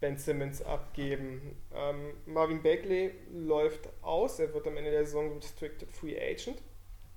Ben 0.00 0.16
Simmons 0.16 0.62
abgeben. 0.62 1.56
Ähm, 1.72 2.14
Marvin 2.26 2.60
Bagley 2.60 3.12
läuft 3.32 3.88
aus, 4.02 4.40
er 4.40 4.52
wird 4.52 4.66
am 4.66 4.76
Ende 4.76 4.90
der 4.90 5.04
Saison 5.04 5.32
Restricted 5.32 5.92
Free 5.92 6.20
Agent. 6.20 6.60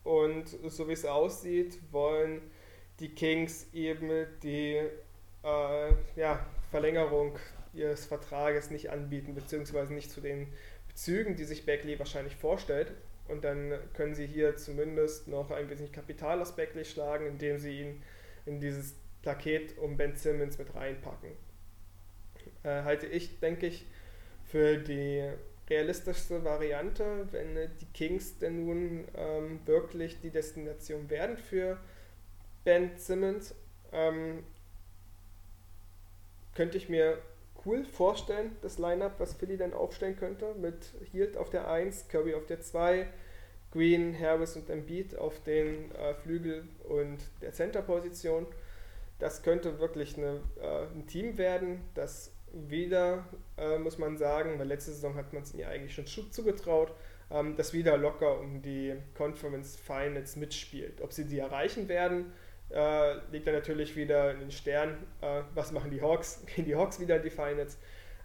Und 0.03 0.49
so 0.49 0.87
wie 0.87 0.93
es 0.93 1.03
aussieht, 1.03 1.79
wollen 1.91 2.43
die 2.99 3.09
Kings 3.09 3.73
eben 3.73 4.27
die 4.43 4.87
äh, 5.43 5.93
ja, 6.15 6.45
Verlängerung 6.69 7.39
ihres 7.73 8.05
Vertrages 8.05 8.69
nicht 8.69 8.91
anbieten, 8.91 9.33
beziehungsweise 9.33 9.95
nicht 9.95 10.11
zu 10.11 10.21
den 10.21 10.47
Bezügen, 11.01 11.35
die 11.35 11.45
sich 11.45 11.65
Bagley 11.65 11.97
wahrscheinlich 11.97 12.35
vorstellt. 12.35 12.91
Und 13.27 13.43
dann 13.43 13.73
können 13.93 14.13
sie 14.13 14.27
hier 14.27 14.55
zumindest 14.55 15.27
noch 15.27 15.49
ein 15.49 15.67
bisschen 15.67 15.91
Kapital 15.91 16.39
aus 16.39 16.55
Bagley 16.55 16.85
schlagen, 16.85 17.25
indem 17.25 17.57
sie 17.57 17.79
ihn 17.79 18.03
in 18.45 18.59
dieses 18.59 18.93
Paket 19.23 19.77
um 19.79 19.97
Ben 19.97 20.15
Simmons 20.15 20.59
mit 20.59 20.75
reinpacken 20.75 21.31
äh, 22.63 22.83
halte 22.83 23.07
ich, 23.07 23.39
denke 23.39 23.67
ich, 23.67 23.85
für 24.45 24.77
die 24.77 25.27
realistischste 25.69 26.43
Variante, 26.43 27.27
wenn 27.31 27.55
die 27.55 27.85
Kings 27.93 28.37
denn 28.37 28.65
nun 28.65 29.07
ähm, 29.15 29.59
wirklich 29.65 30.19
die 30.19 30.29
Destination 30.29 31.09
werden 31.09 31.37
für 31.37 31.77
Ben 32.63 32.91
Simmons. 32.97 33.55
Ähm, 33.91 34.43
könnte 36.53 36.77
ich 36.77 36.89
mir 36.89 37.17
cool 37.65 37.85
vorstellen, 37.85 38.55
das 38.61 38.77
Lineup, 38.77 39.13
was 39.19 39.33
Philly 39.33 39.57
dann 39.57 39.73
aufstellen 39.73 40.15
könnte, 40.15 40.53
mit 40.55 40.93
Hield 41.11 41.37
auf 41.37 41.49
der 41.49 41.69
1, 41.69 42.07
Kirby 42.07 42.33
auf 42.33 42.45
der 42.45 42.61
2, 42.61 43.07
Green, 43.71 44.17
Harris 44.19 44.55
und 44.55 44.69
Embiid 44.69 45.17
auf 45.17 45.41
den 45.43 45.91
äh, 45.95 46.13
Flügel 46.15 46.67
und 46.89 47.19
der 47.41 47.53
Center-Position. 47.53 48.45
Das 49.19 49.43
könnte 49.43 49.79
wirklich 49.79 50.17
eine, 50.17 50.41
äh, 50.61 50.85
ein 50.93 51.07
Team 51.07 51.37
werden, 51.37 51.81
das 51.93 52.33
wieder, 52.53 53.25
äh, 53.57 53.77
muss 53.77 53.97
man 53.97 54.17
sagen, 54.17 54.59
weil 54.59 54.67
letzte 54.67 54.91
Saison 54.91 55.15
hat 55.15 55.31
man 55.31 55.43
es 55.43 55.53
ihr 55.53 55.69
eigentlich 55.69 55.93
schon 55.93 56.31
zugetraut, 56.31 56.93
ähm, 57.29 57.55
dass 57.55 57.73
wieder 57.73 57.97
locker 57.97 58.39
um 58.39 58.61
die 58.61 58.93
Conference 59.15 59.77
Finals 59.77 60.35
mitspielt. 60.35 61.01
Ob 61.01 61.13
sie 61.13 61.25
die 61.25 61.39
erreichen 61.39 61.87
werden, 61.87 62.33
äh, 62.73 63.13
liegt 63.31 63.47
dann 63.47 63.55
natürlich 63.55 63.95
wieder 63.95 64.31
in 64.31 64.39
den 64.39 64.51
Sternen. 64.51 64.95
Äh, 65.21 65.41
was 65.53 65.71
machen 65.71 65.91
die 65.91 66.01
Hawks? 66.01 66.43
Gehen 66.55 66.65
die 66.65 66.75
Hawks 66.75 66.99
wieder 66.99 67.17
in 67.17 67.23
die 67.23 67.29
Finals? 67.29 67.75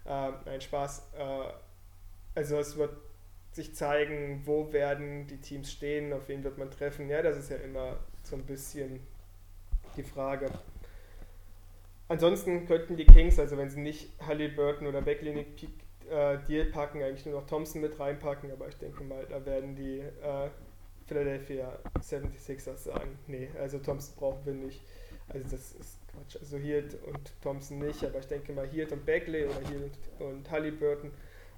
Äh, 0.05 0.31
nein, 0.45 0.61
Spaß. 0.61 1.11
Äh, 1.17 1.53
also 2.35 2.59
es 2.59 2.77
wird 2.77 2.95
sich 3.51 3.75
zeigen, 3.75 4.41
wo 4.45 4.71
werden 4.71 5.27
die 5.27 5.41
Teams 5.41 5.71
stehen, 5.71 6.13
auf 6.13 6.27
wen 6.27 6.43
wird 6.43 6.57
man 6.57 6.69
treffen. 6.69 7.09
Ja, 7.09 7.21
das 7.21 7.37
ist 7.37 7.49
ja 7.49 7.57
immer 7.57 7.97
so 8.23 8.35
ein 8.35 8.45
bisschen 8.45 8.99
die 9.95 10.03
Frage. 10.03 10.51
Ansonsten 12.07 12.65
könnten 12.67 12.95
die 12.95 13.05
Kings, 13.05 13.39
also 13.39 13.57
wenn 13.57 13.69
sie 13.69 13.81
nicht 13.81 14.11
Halliburton 14.25 14.87
oder 14.87 15.01
Beckley 15.01 15.45
äh, 16.09 16.37
Deal 16.47 16.65
packen, 16.65 17.01
eigentlich 17.01 17.25
nur 17.25 17.41
noch 17.41 17.47
Thompson 17.47 17.81
mit 17.81 17.99
reinpacken, 17.99 18.51
aber 18.51 18.67
ich 18.69 18.77
denke 18.77 19.03
mal, 19.03 19.25
da 19.29 19.45
werden 19.45 19.75
die 19.75 19.99
äh, 19.99 20.49
Philadelphia 21.07 21.79
76ers 22.01 22.77
sagen, 22.77 23.17
nee, 23.27 23.49
also 23.59 23.79
Thompson 23.79 24.15
brauchen 24.17 24.45
wir 24.45 24.53
nicht. 24.53 24.81
Also 25.29 25.43
das 25.49 25.73
ist 25.73 25.97
Quatsch. 26.07 26.37
Also 26.39 26.57
Hield 26.57 26.97
und 27.05 27.31
Thompson 27.41 27.79
nicht, 27.79 28.03
aber 28.03 28.19
ich 28.19 28.27
denke 28.27 28.51
mal 28.53 28.67
Hield 28.67 28.91
und 28.91 29.05
Beckley 29.05 29.45
oder 29.45 29.67
Hield 29.69 29.97
und, 30.19 30.49
Halliburton. 30.49 31.11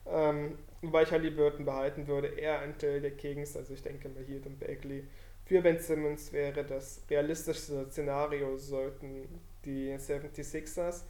Ähm, 0.08 0.58
wobei 0.82 1.04
ich 1.04 1.12
Halliburton 1.12 1.66
behalten 1.66 2.08
würde, 2.08 2.28
eher 2.28 2.60
anstelle 2.60 3.02
der 3.02 3.12
Kings, 3.12 3.56
also 3.56 3.74
ich 3.74 3.82
denke 3.82 4.10
mal 4.10 4.24
Hield 4.24 4.46
und 4.46 4.60
Beckley. 4.60 5.04
Für 5.46 5.62
Ben 5.62 5.80
Simmons 5.80 6.32
wäre 6.32 6.64
das 6.64 7.02
realistischste 7.10 7.88
Szenario, 7.90 8.58
sollten 8.58 9.28
die 9.66 9.94
76ers 9.94 11.04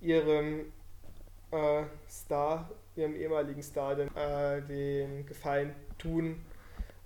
ihrem 0.00 0.72
äh, 1.50 1.84
Star, 2.08 2.70
ihrem 2.96 3.14
ehemaligen 3.16 3.62
Star, 3.62 3.94
den, 3.94 4.08
äh, 4.16 4.62
den 4.62 5.26
Gefallen 5.26 5.74
tun 5.98 6.40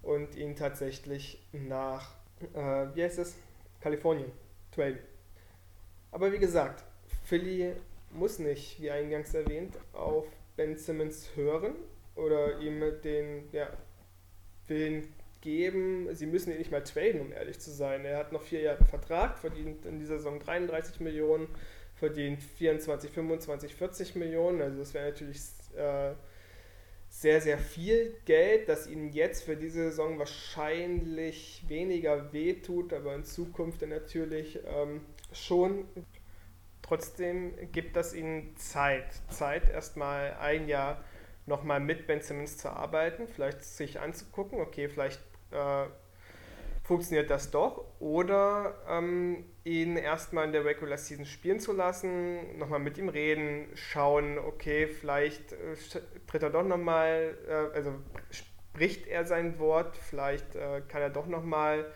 und 0.06 0.36
ihn 0.36 0.54
tatsächlich 0.54 1.42
nach, 1.52 2.14
äh, 2.54 2.86
wie 2.94 3.02
heißt 3.02 3.18
es, 3.18 3.36
Kalifornien 3.80 4.30
traden. 4.70 4.98
Aber 6.12 6.32
wie 6.32 6.38
gesagt, 6.38 6.84
Philly 7.24 7.72
muss 8.12 8.38
nicht, 8.38 8.80
wie 8.80 8.90
eingangs 8.90 9.34
erwähnt, 9.34 9.76
auf 9.92 10.26
Ben 10.56 10.76
Simmons 10.76 11.30
hören 11.34 11.74
oder 12.14 12.60
ihm 12.60 12.80
den 13.02 13.48
ja, 13.52 13.68
Willen 14.68 15.12
geben. 15.40 16.08
Sie 16.14 16.26
müssen 16.26 16.52
ihn 16.52 16.58
nicht 16.58 16.70
mal 16.70 16.84
traden, 16.84 17.20
um 17.20 17.32
ehrlich 17.32 17.58
zu 17.58 17.70
sein. 17.70 18.04
Er 18.04 18.18
hat 18.18 18.32
noch 18.32 18.42
vier 18.42 18.60
Jahre 18.60 18.84
Vertrag, 18.84 19.38
verdient 19.38 19.84
in 19.86 19.98
dieser 19.98 20.18
Saison 20.18 20.38
33 20.38 21.00
Millionen, 21.00 21.48
verdient 21.96 22.42
24, 22.42 23.10
25, 23.10 23.74
40 23.74 24.14
Millionen. 24.14 24.62
Also 24.62 24.78
das 24.78 24.94
wäre 24.94 25.10
natürlich 25.10 25.40
äh, 25.76 26.12
sehr, 27.18 27.40
sehr 27.40 27.56
viel 27.56 28.14
Geld, 28.26 28.68
das 28.68 28.86
ihnen 28.86 29.10
jetzt 29.10 29.44
für 29.44 29.56
diese 29.56 29.84
Saison 29.84 30.18
wahrscheinlich 30.18 31.64
weniger 31.66 32.30
wehtut, 32.34 32.92
aber 32.92 33.14
in 33.14 33.24
Zukunft 33.24 33.80
natürlich 33.80 34.60
ähm, 34.66 35.00
schon. 35.32 35.86
Trotzdem 36.82 37.54
gibt 37.72 37.96
das 37.96 38.12
ihnen 38.12 38.54
Zeit. 38.58 39.06
Zeit, 39.30 39.70
erstmal 39.70 40.34
ein 40.34 40.68
Jahr 40.68 41.02
nochmal 41.46 41.80
mit 41.80 42.06
Ben 42.06 42.20
Simmons 42.20 42.58
zu 42.58 42.68
arbeiten, 42.68 43.28
vielleicht 43.28 43.64
sich 43.64 43.98
anzugucken, 43.98 44.60
okay, 44.60 44.90
vielleicht 44.90 45.22
äh, 45.52 45.86
funktioniert 46.82 47.30
das 47.30 47.50
doch. 47.50 47.86
Oder 47.98 48.74
ähm, 48.90 49.46
ihn 49.66 49.96
erstmal 49.96 50.44
in 50.46 50.52
der 50.52 50.64
Regular 50.64 50.96
Season 50.96 51.26
spielen 51.26 51.58
zu 51.58 51.72
lassen, 51.72 52.56
nochmal 52.56 52.78
mit 52.78 52.98
ihm 52.98 53.08
reden, 53.08 53.66
schauen, 53.74 54.38
okay, 54.38 54.86
vielleicht 54.86 55.52
äh, 55.52 55.74
tritt 56.28 56.42
er 56.44 56.50
doch 56.50 56.62
nochmal, 56.62 57.36
äh, 57.48 57.76
also 57.76 57.94
spricht 58.30 59.08
er 59.08 59.24
sein 59.24 59.58
Wort, 59.58 59.96
vielleicht 59.96 60.54
äh, 60.54 60.82
kann 60.86 61.02
er 61.02 61.10
doch 61.10 61.26
nochmal 61.26 61.92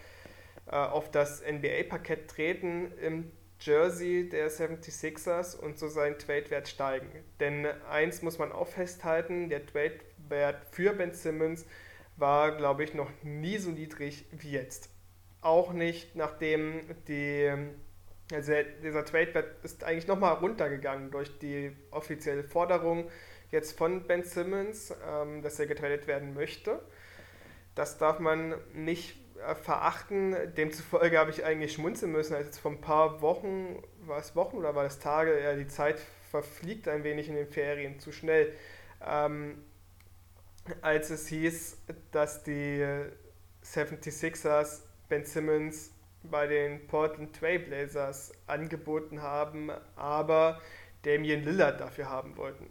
äh, 0.66 0.74
auf 0.74 1.12
das 1.12 1.42
NBA-Parkett 1.42 2.28
treten 2.28 2.90
im 3.00 3.30
Jersey 3.60 4.28
der 4.28 4.50
76ers 4.50 5.56
und 5.56 5.78
so 5.78 5.86
seinen 5.86 6.18
Trade-Wert 6.18 6.66
steigen. 6.66 7.08
Denn 7.38 7.66
eins 7.88 8.22
muss 8.22 8.38
man 8.38 8.50
auch 8.50 8.66
festhalten, 8.68 9.48
der 9.48 9.64
Trade-Wert 9.64 10.64
für 10.72 10.92
Ben 10.92 11.12
Simmons 11.12 11.66
war, 12.16 12.56
glaube 12.56 12.82
ich, 12.82 12.94
noch 12.94 13.10
nie 13.22 13.58
so 13.58 13.70
niedrig 13.70 14.24
wie 14.32 14.50
jetzt. 14.50 14.90
Auch 15.42 15.72
nicht, 15.72 16.16
nachdem 16.16 16.82
die, 17.08 17.50
also 18.32 18.52
dieser 18.82 19.04
Trade-Wert 19.04 19.64
ist 19.64 19.84
eigentlich 19.84 20.06
nochmal 20.06 20.34
runtergegangen 20.34 21.10
durch 21.10 21.38
die 21.38 21.72
offizielle 21.90 22.44
Forderung 22.44 23.10
jetzt 23.50 23.76
von 23.76 24.06
Ben 24.06 24.22
Simmons, 24.22 24.94
ähm, 25.08 25.42
dass 25.42 25.58
er 25.58 25.66
getradet 25.66 26.06
werden 26.06 26.34
möchte. 26.34 26.80
Das 27.74 27.98
darf 27.98 28.18
man 28.18 28.54
nicht 28.74 29.16
äh, 29.46 29.54
verachten. 29.54 30.36
Demzufolge 30.56 31.18
habe 31.18 31.30
ich 31.30 31.44
eigentlich 31.44 31.72
schmunzeln 31.72 32.12
müssen, 32.12 32.34
als 32.34 32.46
jetzt 32.46 32.58
vor 32.58 32.72
ein 32.72 32.80
paar 32.80 33.22
Wochen, 33.22 33.82
war 34.00 34.18
es 34.18 34.36
Wochen 34.36 34.58
oder 34.58 34.74
war 34.74 34.84
es 34.84 34.98
Tage, 34.98 35.42
ja, 35.42 35.54
die 35.54 35.68
Zeit 35.68 36.00
verfliegt 36.30 36.88
ein 36.88 37.02
wenig 37.04 37.28
in 37.28 37.34
den 37.34 37.48
Ferien 37.48 37.98
zu 37.98 38.12
schnell. 38.12 38.52
Ähm, 39.04 39.64
als 40.82 41.10
es 41.10 41.26
hieß, 41.28 41.78
dass 42.12 42.44
die 42.44 42.84
76ers 43.64 44.82
Ben 45.10 45.26
Simmons 45.26 45.92
bei 46.22 46.46
den 46.46 46.86
Portland 46.86 47.36
Trailblazers 47.36 48.32
angeboten 48.46 49.20
haben, 49.20 49.70
aber 49.96 50.60
Damian 51.02 51.42
Lillard 51.42 51.80
dafür 51.80 52.08
haben 52.08 52.36
wollten. 52.36 52.66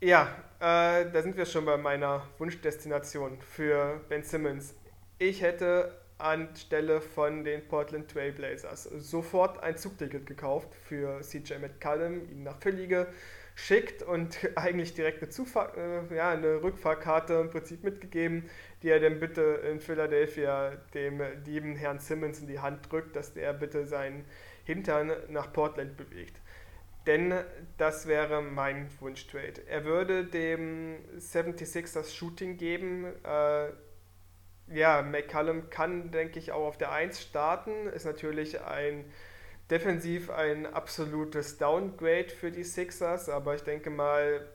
Ja, 0.00 0.28
äh, 0.60 1.10
da 1.10 1.22
sind 1.22 1.36
wir 1.36 1.44
schon 1.44 1.64
bei 1.64 1.76
meiner 1.76 2.26
Wunschdestination 2.38 3.40
für 3.40 4.00
Ben 4.08 4.22
Simmons. 4.22 4.74
Ich 5.18 5.42
hätte 5.42 6.00
anstelle 6.18 7.00
von 7.00 7.44
den 7.44 7.66
Portland 7.66 8.10
Trailblazers 8.10 8.84
sofort 8.84 9.62
ein 9.62 9.76
Zugticket 9.76 10.26
gekauft 10.26 10.74
für 10.74 11.20
CJ 11.20 11.54
McCallum, 11.60 12.28
ihn 12.30 12.44
nach 12.44 12.58
Philly 12.60 12.86
geschickt 13.58 14.04
und 14.04 14.38
eigentlich 14.54 14.94
direkt 14.94 15.20
eine, 15.20 15.30
Zufahr 15.30 15.76
äh, 15.76 16.14
ja, 16.14 16.30
eine 16.30 16.62
Rückfahrkarte 16.62 17.34
im 17.34 17.50
Prinzip 17.50 17.82
mitgegeben, 17.82 18.48
die 18.82 18.88
er 18.88 19.00
dann 19.00 19.18
bitte 19.18 19.42
in 19.70 19.80
Philadelphia 19.80 20.76
dem 20.94 21.20
lieben 21.44 21.74
Herrn 21.74 21.98
Simmons 21.98 22.40
in 22.40 22.46
die 22.46 22.60
Hand 22.60 22.90
drückt, 22.90 23.16
dass 23.16 23.34
der 23.34 23.52
bitte 23.52 23.84
seinen 23.84 24.24
Hintern 24.64 25.12
nach 25.28 25.52
Portland 25.52 25.96
bewegt. 25.96 26.36
Denn 27.06 27.34
das 27.78 28.06
wäre 28.06 28.42
mein 28.42 28.88
Wunschtrade. 29.00 29.66
Er 29.66 29.84
würde 29.84 30.24
dem 30.24 30.98
76ers 31.18 32.14
Shooting 32.14 32.58
geben. 32.58 33.06
Äh, 33.24 33.70
ja, 34.70 35.00
McCallum 35.02 35.70
kann, 35.70 36.10
denke 36.10 36.38
ich, 36.38 36.52
auch 36.52 36.66
auf 36.66 36.76
der 36.76 36.92
1 36.92 37.22
starten. 37.22 37.86
Ist 37.88 38.04
natürlich 38.04 38.60
ein 38.60 39.06
defensiv 39.70 40.30
ein 40.30 40.66
absolutes 40.66 41.58
Downgrade 41.58 42.30
für 42.30 42.50
die 42.50 42.64
Sixers, 42.64 43.28
aber 43.28 43.54
ich 43.54 43.62
denke 43.62 43.90
mal, 43.90 44.46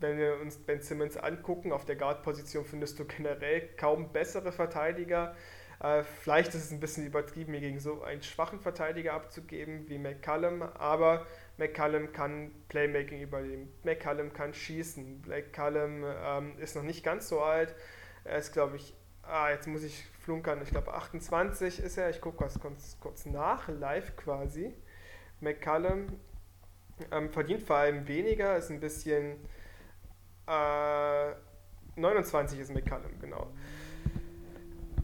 wenn 0.00 0.18
wir 0.18 0.40
uns 0.40 0.58
Ben 0.58 0.80
Simmons 0.80 1.16
angucken, 1.16 1.72
auf 1.72 1.84
der 1.84 1.96
Guard-Position 1.96 2.64
findest 2.64 2.98
du 2.98 3.04
generell 3.04 3.68
kaum 3.76 4.12
bessere 4.12 4.52
Verteidiger 4.52 5.34
Äh, 5.82 6.04
vielleicht 6.04 6.54
ist 6.54 6.64
es 6.66 6.70
ein 6.70 6.78
bisschen 6.80 7.06
übertrieben, 7.06 7.52
hier 7.52 7.60
gegen 7.60 7.80
so 7.80 8.02
einen 8.02 8.22
schwachen 8.22 8.60
Verteidiger 8.60 9.14
abzugeben 9.14 9.88
wie 9.88 9.98
McCallum, 9.98 10.62
aber 10.62 11.26
McCallum 11.58 12.12
kann 12.12 12.52
Playmaking 12.68 13.20
übernehmen. 13.20 13.72
McCallum 13.82 14.32
kann 14.32 14.54
schießen. 14.54 15.24
McCallum 15.26 16.04
ähm, 16.04 16.58
ist 16.58 16.76
noch 16.76 16.84
nicht 16.84 17.02
ganz 17.04 17.28
so 17.28 17.40
alt. 17.42 17.74
Er 18.24 18.38
ist, 18.38 18.52
glaube 18.52 18.76
ich, 18.76 18.94
ah, 19.22 19.50
jetzt 19.50 19.66
muss 19.66 19.82
ich 19.82 20.04
flunkern, 20.22 20.60
ich 20.62 20.70
glaube 20.70 20.94
28 20.94 21.80
ist 21.80 21.98
er. 21.98 22.10
Ich 22.10 22.20
gucke 22.20 22.44
was 22.44 22.58
kurz, 22.58 22.96
kurz 23.00 23.26
nach, 23.26 23.68
live 23.68 24.16
quasi. 24.16 24.74
McCallum 25.40 26.06
ähm, 27.10 27.30
verdient 27.30 27.62
vor 27.62 27.76
allem 27.76 28.06
weniger, 28.06 28.56
ist 28.56 28.70
ein 28.70 28.80
bisschen. 28.80 29.36
Äh, 30.46 31.32
29 31.96 32.58
ist 32.58 32.72
McCallum, 32.72 33.18
genau. 33.20 33.48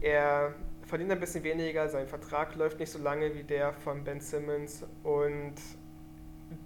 Er 0.01 0.55
verdient 0.87 1.11
ein 1.11 1.19
bisschen 1.19 1.43
weniger, 1.43 1.87
sein 1.87 2.07
Vertrag 2.07 2.55
läuft 2.55 2.79
nicht 2.79 2.91
so 2.91 2.99
lange 2.99 3.35
wie 3.35 3.43
der 3.43 3.73
von 3.73 4.03
Ben 4.03 4.19
Simmons 4.21 4.83
und 5.03 5.55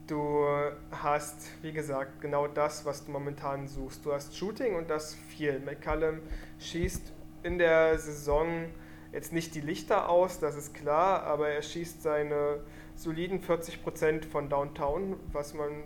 du 0.07 0.45
hast, 0.91 1.61
wie 1.61 1.73
gesagt, 1.73 2.21
genau 2.21 2.47
das, 2.47 2.85
was 2.85 3.03
du 3.03 3.11
momentan 3.11 3.67
suchst. 3.67 4.05
Du 4.05 4.13
hast 4.13 4.37
Shooting 4.37 4.75
und 4.75 4.89
das 4.89 5.13
viel. 5.13 5.59
McCallum 5.59 6.21
schießt 6.59 7.11
in 7.43 7.57
der 7.57 7.97
Saison 7.99 8.65
jetzt 9.11 9.31
nicht 9.31 9.53
die 9.55 9.61
Lichter 9.61 10.09
aus, 10.09 10.39
das 10.39 10.55
ist 10.55 10.73
klar, 10.73 11.23
aber 11.23 11.49
er 11.49 11.61
schießt 11.61 12.01
seine 12.01 12.61
soliden 12.95 13.41
40% 13.41 14.25
von 14.25 14.49
Downtown, 14.49 15.17
was 15.31 15.53
man 15.53 15.83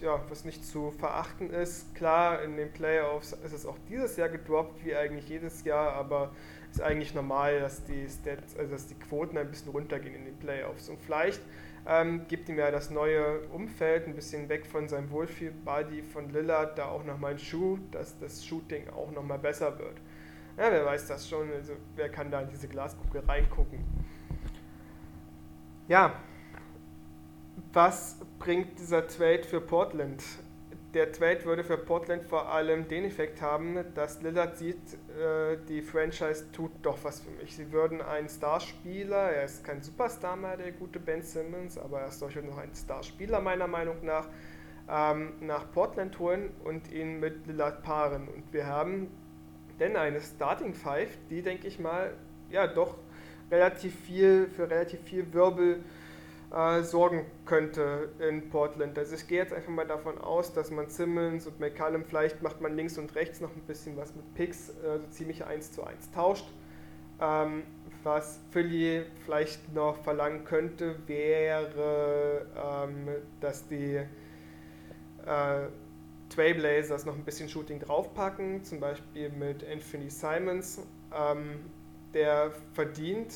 ja, 0.00 0.20
was 0.28 0.44
nicht 0.44 0.64
zu 0.64 0.90
verachten 0.90 1.50
ist. 1.50 1.94
Klar, 1.94 2.42
in 2.42 2.56
den 2.56 2.72
Playoffs 2.72 3.32
ist 3.44 3.52
es 3.52 3.66
auch 3.66 3.76
dieses 3.88 4.16
Jahr 4.16 4.28
gedroppt, 4.28 4.84
wie 4.84 4.94
eigentlich 4.94 5.28
jedes 5.28 5.64
Jahr, 5.64 5.92
aber 5.92 6.32
ist 6.70 6.82
eigentlich 6.82 7.14
normal, 7.14 7.60
dass 7.60 7.84
die 7.84 8.06
Stats, 8.08 8.56
also 8.56 8.72
dass 8.72 8.86
die 8.86 8.94
Quoten 8.94 9.36
ein 9.38 9.50
bisschen 9.50 9.72
runtergehen 9.72 10.14
in 10.14 10.24
den 10.24 10.38
Playoffs. 10.38 10.88
Und 10.88 11.00
vielleicht 11.00 11.40
ähm, 11.86 12.26
gibt 12.28 12.48
ihm 12.48 12.58
ja 12.58 12.70
das 12.70 12.90
neue 12.90 13.40
Umfeld 13.48 14.06
ein 14.06 14.14
bisschen 14.14 14.48
weg 14.48 14.66
von 14.66 14.88
seinem 14.88 15.10
Wohlfühl-Body 15.10 16.02
von 16.02 16.30
Lillard 16.30 16.78
da 16.78 16.86
auch 16.86 17.04
nochmal 17.04 17.32
ein 17.32 17.38
Schuh, 17.38 17.78
dass 17.90 18.18
das 18.18 18.44
Shooting 18.44 18.88
auch 18.90 19.10
nochmal 19.10 19.38
besser 19.38 19.78
wird. 19.78 19.96
Ja, 20.60 20.70
wer 20.70 20.84
weiß 20.84 21.06
das 21.06 21.26
schon, 21.26 21.50
also 21.50 21.72
wer 21.96 22.10
kann 22.10 22.30
da 22.30 22.42
in 22.42 22.50
diese 22.50 22.68
Glaskugel 22.68 23.22
reingucken. 23.26 23.82
Ja, 25.88 26.20
was 27.72 28.18
bringt 28.38 28.78
dieser 28.78 29.06
Trade 29.06 29.42
für 29.44 29.62
Portland? 29.62 30.22
Der 30.92 31.12
Trade 31.12 31.46
würde 31.46 31.64
für 31.64 31.78
Portland 31.78 32.24
vor 32.24 32.52
allem 32.52 32.86
den 32.88 33.06
Effekt 33.06 33.40
haben, 33.40 33.82
dass 33.94 34.20
Lillard 34.20 34.58
sieht, 34.58 34.76
äh, 35.18 35.56
die 35.66 35.80
Franchise 35.80 36.52
tut 36.52 36.72
doch 36.82 36.98
was 37.04 37.22
für 37.22 37.30
mich. 37.30 37.56
Sie 37.56 37.72
würden 37.72 38.02
einen 38.02 38.28
Starspieler, 38.28 39.30
er 39.30 39.44
ist 39.46 39.64
kein 39.64 39.80
Superstar 39.80 40.36
mehr, 40.36 40.58
der 40.58 40.72
gute 40.72 41.00
Ben 41.00 41.22
Simmons, 41.22 41.78
aber 41.78 42.02
er 42.02 42.08
ist 42.08 42.20
durchaus 42.20 42.44
noch 42.44 42.58
ein 42.58 42.74
Starspieler 42.74 43.40
meiner 43.40 43.66
Meinung 43.66 44.04
nach, 44.04 44.28
ähm, 44.90 45.32
nach 45.40 45.72
Portland 45.72 46.18
holen 46.18 46.50
und 46.64 46.92
ihn 46.92 47.18
mit 47.18 47.46
Lillard 47.46 47.82
paaren. 47.82 48.28
Und 48.28 48.52
wir 48.52 48.66
haben 48.66 49.08
denn 49.80 49.96
eine 49.96 50.20
Starting 50.20 50.74
Five, 50.74 51.10
die, 51.30 51.42
denke 51.42 51.66
ich 51.66 51.80
mal, 51.80 52.14
ja 52.50 52.66
doch 52.66 52.96
relativ 53.50 53.94
viel, 54.00 54.46
für 54.48 54.70
relativ 54.70 55.00
viel 55.00 55.32
Wirbel 55.32 55.82
äh, 56.52 56.82
sorgen 56.82 57.26
könnte 57.46 58.10
in 58.18 58.48
Portland. 58.50 58.98
Also 58.98 59.14
ich 59.14 59.26
gehe 59.26 59.38
jetzt 59.38 59.52
einfach 59.52 59.70
mal 59.70 59.86
davon 59.86 60.18
aus, 60.18 60.52
dass 60.52 60.70
man 60.70 60.88
Simmons 60.88 61.46
und 61.46 61.58
McCallum, 61.60 62.04
vielleicht 62.04 62.42
macht 62.42 62.60
man 62.60 62.76
links 62.76 62.98
und 62.98 63.14
rechts 63.14 63.40
noch 63.40 63.54
ein 63.54 63.62
bisschen 63.62 63.96
was 63.96 64.14
mit 64.14 64.34
Picks, 64.34 64.70
äh, 64.70 64.98
so 64.98 65.06
ziemlich 65.10 65.44
1 65.44 65.72
zu 65.72 65.84
1 65.84 66.12
tauscht. 66.12 66.46
Ähm, 67.20 67.64
was 68.02 68.40
Philly 68.50 69.04
vielleicht 69.24 69.74
noch 69.74 70.02
verlangen 70.02 70.44
könnte, 70.44 70.96
wäre, 71.06 72.46
ähm, 72.56 73.08
dass 73.40 73.68
die 73.68 73.96
äh, 75.26 75.66
Trailblazers 76.30 77.04
noch 77.04 77.14
ein 77.14 77.24
bisschen 77.24 77.48
Shooting 77.48 77.80
draufpacken, 77.80 78.64
zum 78.64 78.80
Beispiel 78.80 79.30
mit 79.30 79.64
Anthony 79.68 80.08
Simons. 80.08 80.80
Ähm, 81.14 81.60
der 82.14 82.52
verdient 82.72 83.32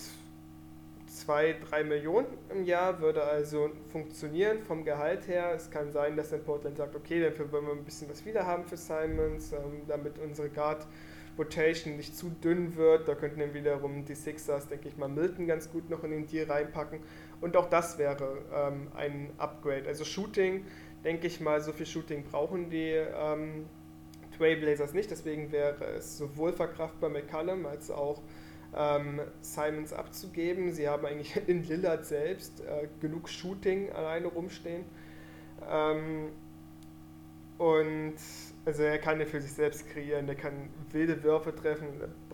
2, 1.06 1.56
3 1.70 1.84
Millionen 1.84 2.26
im 2.50 2.64
Jahr, 2.64 3.00
würde 3.00 3.22
also 3.22 3.70
funktionieren 3.88 4.62
vom 4.62 4.84
Gehalt 4.84 5.28
her. 5.28 5.52
Es 5.54 5.70
kann 5.70 5.92
sein, 5.92 6.16
dass 6.16 6.30
dann 6.30 6.42
Portland 6.42 6.76
sagt, 6.76 6.96
okay, 6.96 7.20
dafür 7.20 7.50
wollen 7.52 7.66
wir 7.66 7.72
ein 7.72 7.84
bisschen 7.84 8.08
was 8.08 8.24
wieder 8.24 8.46
haben 8.46 8.64
für 8.64 8.76
Simons, 8.76 9.52
ähm, 9.52 9.82
damit 9.86 10.18
unsere 10.18 10.48
Guard 10.48 10.86
Rotation 11.38 11.96
nicht 11.96 12.16
zu 12.16 12.30
dünn 12.42 12.76
wird. 12.76 13.08
Da 13.08 13.14
könnten 13.14 13.40
dann 13.40 13.54
wiederum 13.54 14.04
die 14.04 14.14
Sixers, 14.14 14.68
denke 14.68 14.88
ich 14.88 14.96
mal, 14.96 15.08
Milton 15.08 15.46
ganz 15.46 15.70
gut 15.70 15.90
noch 15.90 16.04
in 16.04 16.10
den 16.10 16.26
Deal 16.26 16.50
reinpacken. 16.50 17.00
Und 17.40 17.56
auch 17.56 17.68
das 17.68 17.98
wäre 17.98 18.38
ähm, 18.52 18.88
ein 18.94 19.30
Upgrade. 19.38 19.86
Also 19.86 20.04
Shooting, 20.04 20.64
denke 21.04 21.26
ich 21.26 21.40
mal, 21.40 21.60
so 21.60 21.72
viel 21.72 21.86
Shooting 21.86 22.24
brauchen 22.24 22.70
die 22.70 22.92
ähm, 22.92 23.66
Trailblazers 24.36 24.94
nicht. 24.94 25.10
Deswegen 25.10 25.52
wäre 25.52 25.84
es 25.96 26.18
sowohl 26.18 26.52
verkraftbar 26.52 27.10
McCallum 27.10 27.66
als 27.66 27.90
auch 27.90 28.22
ähm, 28.76 29.20
Simons 29.40 29.92
abzugeben. 29.92 30.72
Sie 30.72 30.88
haben 30.88 31.06
eigentlich 31.06 31.36
in 31.46 31.64
Lillard 31.64 32.04
selbst 32.04 32.60
äh, 32.60 32.88
genug 33.00 33.28
Shooting 33.28 33.92
alleine 33.92 34.26
rumstehen. 34.26 34.84
Ähm, 35.70 36.30
und 37.58 38.16
also 38.64 38.82
er 38.82 38.98
kann 38.98 39.20
ja 39.20 39.26
für 39.26 39.40
sich 39.40 39.52
selbst 39.52 39.88
kreieren, 39.90 40.26
der 40.26 40.34
kann 40.34 40.70
wilde 40.90 41.22
Würfe 41.22 41.54
treffen, 41.54 41.86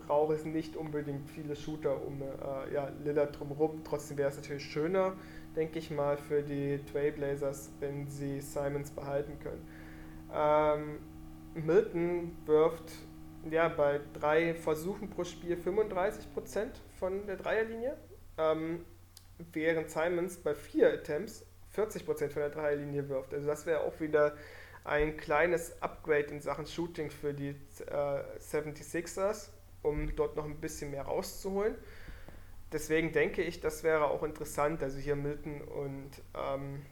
braucht 0.06 0.34
es 0.34 0.44
nicht 0.44 0.76
unbedingt 0.76 1.28
viele 1.28 1.54
Shooter 1.54 2.04
um 2.06 2.22
äh, 2.22 2.74
ja, 2.74 2.90
Lillard 3.04 3.38
drumherum. 3.38 3.82
Trotzdem 3.84 4.16
wäre 4.16 4.30
es 4.30 4.36
natürlich 4.36 4.64
schöner, 4.64 5.16
denke 5.60 5.78
ich 5.78 5.90
mal, 5.90 6.16
für 6.16 6.42
die 6.42 6.80
Trailblazers, 6.90 7.70
wenn 7.80 8.08
sie 8.08 8.40
Simons 8.40 8.90
behalten 8.90 9.38
können. 9.40 9.68
Ähm, 10.32 10.98
Milton 11.52 12.34
wirft 12.46 12.90
ja, 13.50 13.68
bei 13.68 14.00
drei 14.14 14.54
Versuchen 14.54 15.10
pro 15.10 15.22
Spiel 15.22 15.58
35% 15.58 16.70
von 16.98 17.26
der 17.26 17.36
Dreierlinie, 17.36 17.94
ähm, 18.38 18.86
während 19.52 19.90
Simons 19.90 20.38
bei 20.38 20.54
vier 20.54 20.94
Attempts 20.94 21.44
40% 21.76 22.06
von 22.06 22.40
der 22.40 22.48
Dreierlinie 22.48 23.10
wirft. 23.10 23.34
Also 23.34 23.46
das 23.46 23.66
wäre 23.66 23.80
auch 23.80 24.00
wieder 24.00 24.36
ein 24.84 25.18
kleines 25.18 25.82
Upgrade 25.82 26.28
in 26.28 26.40
Sachen 26.40 26.64
Shooting 26.64 27.10
für 27.10 27.34
die 27.34 27.50
äh, 27.86 28.22
76ers, 28.40 29.50
um 29.82 30.16
dort 30.16 30.36
noch 30.36 30.46
ein 30.46 30.58
bisschen 30.58 30.90
mehr 30.90 31.02
rauszuholen. 31.02 31.74
Deswegen 32.72 33.12
denke 33.12 33.42
ich, 33.42 33.60
das 33.60 33.82
wäre 33.82 34.04
auch 34.04 34.22
interessant, 34.22 34.82
also 34.82 34.98
hier 34.98 35.16
Milton 35.16 35.60
und 35.60 36.10
ähm, 36.34 36.82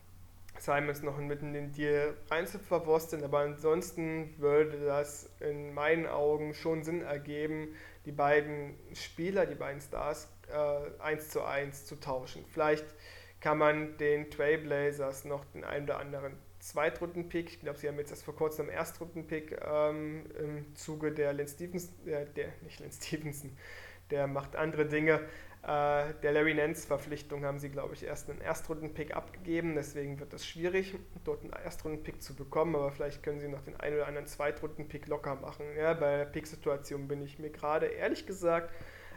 Simons 0.59 1.03
noch 1.03 1.17
mitten 1.19 1.49
in 1.49 1.53
den 1.53 1.73
Deal 1.73 2.15
reinzuverwursteln, 2.31 3.23
aber 3.23 3.41
ansonsten 3.41 4.35
würde 4.39 4.85
das 4.85 5.31
in 5.41 5.73
meinen 5.75 6.07
Augen 6.07 6.55
schon 6.55 6.83
Sinn 6.83 7.03
ergeben, 7.03 7.77
die 8.07 8.13
beiden 8.13 8.75
Spieler, 8.95 9.47
die 9.47 9.55
beiden 9.55 9.81
Stars, 9.81 10.29
äh, 10.53 11.01
eins 11.01 11.31
zu 11.31 11.45
eins 11.45 11.87
zu 11.87 12.01
tauschen. 12.01 12.45
Vielleicht 12.53 12.87
kann 13.41 13.59
man 13.59 13.97
den 13.99 14.31
Trailblazers 14.31 15.25
noch 15.25 15.45
den 15.55 15.65
einen 15.65 15.85
oder 15.85 15.99
anderen 15.99 16.33
Zweitrunden-Pick, 16.61 17.51
ich 17.51 17.61
glaube, 17.61 17.79
sie 17.79 17.87
haben 17.87 17.99
jetzt 17.99 18.11
erst 18.11 18.25
vor 18.25 18.35
kurzem 18.35 18.67
einen 18.69 18.77
Erstrunden-Pick 18.77 19.61
ähm, 19.65 20.27
im 20.39 20.75
Zuge 20.75 21.13
der 21.13 21.33
Lance 21.33 21.55
Stevenson, 21.55 21.95
äh, 22.07 22.27
der, 22.35 22.49
nicht 22.63 22.81
Lance 22.81 23.01
Stevenson, 23.01 23.57
der 24.11 24.27
macht 24.27 24.57
andere 24.57 24.87
Dinge, 24.87 25.21
äh, 25.63 26.15
der 26.23 26.33
Larry 26.33 26.55
Nance-Verpflichtung 26.55 27.45
haben 27.45 27.59
sie, 27.59 27.69
glaube 27.69 27.95
ich, 27.95 28.05
erst 28.05 28.31
einen 28.31 28.41
Erstrunden-Pick 28.41 29.15
abgegeben. 29.15 29.75
Deswegen 29.75 30.21
wird 30.21 30.33
es 30.33 30.47
schwierig, 30.47 30.95
dort 31.25 31.43
einen 31.43 31.53
Erstrunden-Pick 31.53 32.23
zu 32.23 32.35
bekommen. 32.35 32.77
Aber 32.77 32.93
vielleicht 32.93 33.23
können 33.23 33.41
sie 33.41 33.49
noch 33.49 33.63
den 33.63 33.79
einen 33.79 33.97
oder 33.97 34.07
anderen 34.07 34.27
Zweitrunden-Pick 34.27 35.09
locker 35.09 35.35
machen. 35.37 35.67
Ja, 35.77 35.95
bei 35.95 36.19
der 36.19 36.25
Pick-Situation 36.27 37.09
bin 37.09 37.23
ich 37.23 37.39
mir 37.39 37.51
gerade, 37.51 37.87
ehrlich 37.87 38.27
gesagt, 38.27 38.73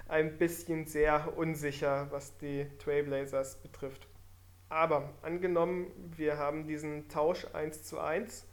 ein 0.08 0.38
bisschen 0.38 0.86
sehr 0.86 1.38
unsicher, 1.38 2.08
was 2.12 2.38
die 2.38 2.68
Trailblazers 2.80 3.58
betrifft. 3.58 4.08
Aber 4.68 5.14
angenommen, 5.22 5.92
wir 6.16 6.38
haben 6.38 6.66
diesen 6.66 7.08
Tausch 7.08 7.46
1 7.54 7.84
zu 7.84 8.00
1, 8.00 8.48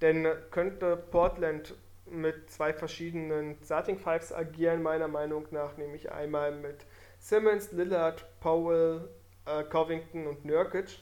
denn 0.00 0.26
könnte 0.50 0.96
Portland 0.96 1.74
mit 2.06 2.50
zwei 2.50 2.72
verschiedenen 2.72 3.56
Starting 3.64 3.98
Fives 3.98 4.32
agieren, 4.32 4.82
meiner 4.82 5.08
Meinung 5.08 5.46
nach, 5.50 5.76
nämlich 5.76 6.10
einmal 6.10 6.52
mit 6.52 6.86
Simmons, 7.18 7.72
Lillard, 7.72 8.24
Powell, 8.40 9.08
äh, 9.46 9.64
Covington 9.64 10.26
und 10.26 10.44
Nurkic. 10.44 10.98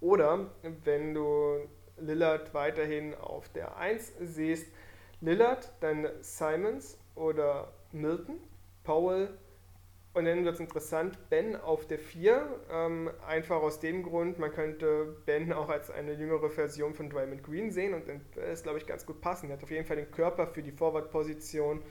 Oder 0.00 0.50
wenn 0.84 1.14
du 1.14 1.68
Lillard 1.98 2.52
weiterhin 2.54 3.14
auf 3.14 3.48
der 3.50 3.76
1 3.76 4.12
siehst, 4.20 4.66
Lillard, 5.20 5.72
dann 5.80 6.08
Simons 6.20 6.98
oder 7.14 7.72
Milton, 7.92 8.40
Powell 8.82 9.28
und 10.14 10.26
dann 10.26 10.44
wird 10.44 10.54
es 10.54 10.60
interessant, 10.60 11.18
Ben 11.30 11.56
auf 11.56 11.86
der 11.86 11.98
4, 11.98 12.46
ähm, 12.70 13.10
einfach 13.26 13.62
aus 13.62 13.80
dem 13.80 14.02
Grund, 14.02 14.38
man 14.38 14.52
könnte 14.52 15.16
Ben 15.24 15.52
auch 15.54 15.70
als 15.70 15.90
eine 15.90 16.12
jüngere 16.12 16.50
Version 16.50 16.92
von 16.92 17.08
Draymond 17.08 17.42
Green 17.42 17.70
sehen 17.70 17.94
und 17.94 18.08
dann 18.08 18.20
ist, 18.52 18.64
glaube 18.64 18.78
ich, 18.78 18.86
ganz 18.86 19.06
gut 19.06 19.22
passen. 19.22 19.48
Er 19.48 19.56
hat 19.56 19.62
auf 19.62 19.70
jeden 19.70 19.86
Fall 19.86 19.96
den 19.96 20.10
Körper 20.10 20.46
für 20.46 20.62
die 20.62 20.72
Forward-Position 20.72 21.82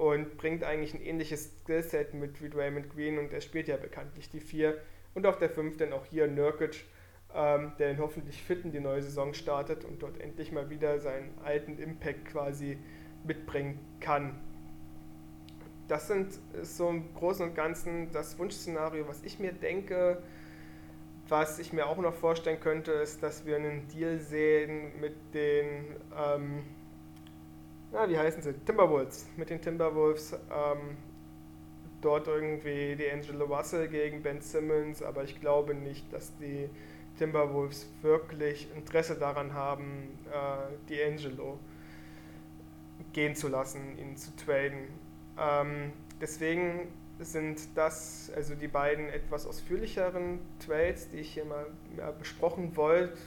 und 0.00 0.38
bringt 0.38 0.64
eigentlich 0.64 0.94
ein 0.94 1.02
ähnliches 1.02 1.50
Skillset 1.62 2.14
mit 2.14 2.42
wie 2.42 2.48
Draymond 2.48 2.88
Green 2.88 3.18
und 3.18 3.34
er 3.34 3.42
spielt 3.42 3.68
ja 3.68 3.76
bekanntlich 3.76 4.30
die 4.30 4.40
vier. 4.40 4.78
Und 5.14 5.26
auf 5.26 5.36
der 5.36 5.50
fünf 5.50 5.76
dann 5.76 5.92
auch 5.92 6.06
hier 6.06 6.26
Nurkic, 6.26 6.86
ähm, 7.34 7.72
der 7.78 7.98
hoffentlich 7.98 8.42
fit 8.42 8.64
in 8.64 8.72
die 8.72 8.80
neue 8.80 9.02
Saison 9.02 9.34
startet 9.34 9.84
und 9.84 10.02
dort 10.02 10.18
endlich 10.18 10.52
mal 10.52 10.70
wieder 10.70 11.00
seinen 11.00 11.36
alten 11.44 11.78
Impact 11.78 12.24
quasi 12.24 12.78
mitbringen 13.26 13.78
kann. 14.00 14.40
Das 15.86 16.08
sind 16.08 16.32
so 16.62 16.88
im 16.88 17.12
Großen 17.12 17.50
und 17.50 17.54
Ganzen 17.54 18.10
das 18.10 18.38
Wunschszenario, 18.38 19.06
was 19.06 19.22
ich 19.22 19.38
mir 19.38 19.52
denke. 19.52 20.22
Was 21.28 21.58
ich 21.58 21.74
mir 21.74 21.86
auch 21.86 21.98
noch 21.98 22.14
vorstellen 22.14 22.58
könnte, 22.58 22.92
ist, 22.92 23.22
dass 23.22 23.44
wir 23.44 23.56
einen 23.56 23.86
Deal 23.88 24.18
sehen 24.18 24.98
mit 24.98 25.14
den, 25.34 25.96
ähm, 26.16 26.64
na, 27.92 28.08
wie 28.08 28.18
heißen 28.18 28.42
sie? 28.42 28.52
Timberwolves. 28.52 29.26
Mit 29.36 29.50
den 29.50 29.60
Timberwolves. 29.60 30.32
Ähm, 30.32 30.96
dort 32.00 32.28
irgendwie 32.28 32.96
die 32.96 33.10
Angelo 33.10 33.44
Russell 33.44 33.88
gegen 33.88 34.22
Ben 34.22 34.40
Simmons, 34.40 35.02
aber 35.02 35.24
ich 35.24 35.40
glaube 35.40 35.74
nicht, 35.74 36.10
dass 36.12 36.36
die 36.38 36.68
Timberwolves 37.18 37.88
wirklich 38.02 38.68
Interesse 38.74 39.16
daran 39.16 39.52
haben, 39.52 40.18
äh, 40.30 40.92
D'Angelo 40.92 41.58
gehen 43.12 43.34
zu 43.34 43.48
lassen, 43.48 43.98
ihn 43.98 44.16
zu 44.16 44.34
traden. 44.36 44.88
Ähm, 45.38 45.92
deswegen 46.20 46.88
sind 47.18 47.76
das 47.76 48.32
also 48.34 48.54
die 48.54 48.68
beiden 48.68 49.08
etwas 49.10 49.46
ausführlicheren 49.46 50.38
Trades, 50.64 51.10
die 51.10 51.18
ich 51.18 51.34
hier 51.34 51.44
mal 51.44 51.66
ja, 51.96 52.10
besprochen 52.12 52.76
wollte, 52.76 53.18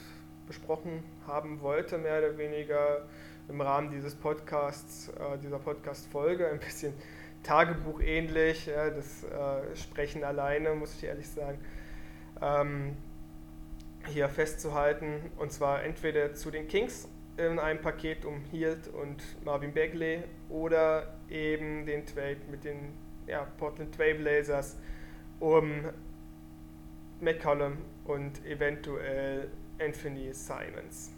besprochen 0.47 1.03
haben 1.27 1.61
wollte, 1.61 1.97
mehr 1.97 2.19
oder 2.19 2.37
weniger 2.37 3.05
im 3.49 3.61
Rahmen 3.61 3.91
dieses 3.91 4.15
Podcasts, 4.15 5.09
äh, 5.09 5.37
dieser 5.37 5.59
Podcast-Folge, 5.59 6.47
ein 6.47 6.59
bisschen 6.59 6.93
Tagebuch 7.43 7.99
ähnlich, 7.99 8.67
ja, 8.67 8.89
das 8.89 9.23
äh, 9.23 9.75
Sprechen 9.75 10.23
alleine, 10.23 10.75
muss 10.75 10.95
ich 10.95 11.03
ehrlich 11.03 11.27
sagen. 11.27 11.59
Ähm, 12.41 12.95
hier 14.07 14.29
festzuhalten. 14.29 15.31
Und 15.37 15.51
zwar 15.51 15.83
entweder 15.83 16.33
zu 16.33 16.51
den 16.51 16.67
Kings 16.67 17.07
in 17.37 17.59
einem 17.59 17.81
Paket 17.81 18.25
um 18.25 18.41
Hield 18.51 18.87
und 18.87 19.21
Marvin 19.43 19.73
Bagley 19.73 20.23
oder 20.49 21.13
eben 21.29 21.85
den 21.85 22.05
Trade 22.05 22.37
mit 22.49 22.63
den 22.63 22.93
ja, 23.27 23.47
Portland 23.57 23.95
Trailblazers 23.95 24.77
um 25.39 25.85
McCollum 27.21 27.77
und 28.05 28.45
eventuell 28.45 29.49
Anthony 29.79 30.33
Simons. 30.33 31.11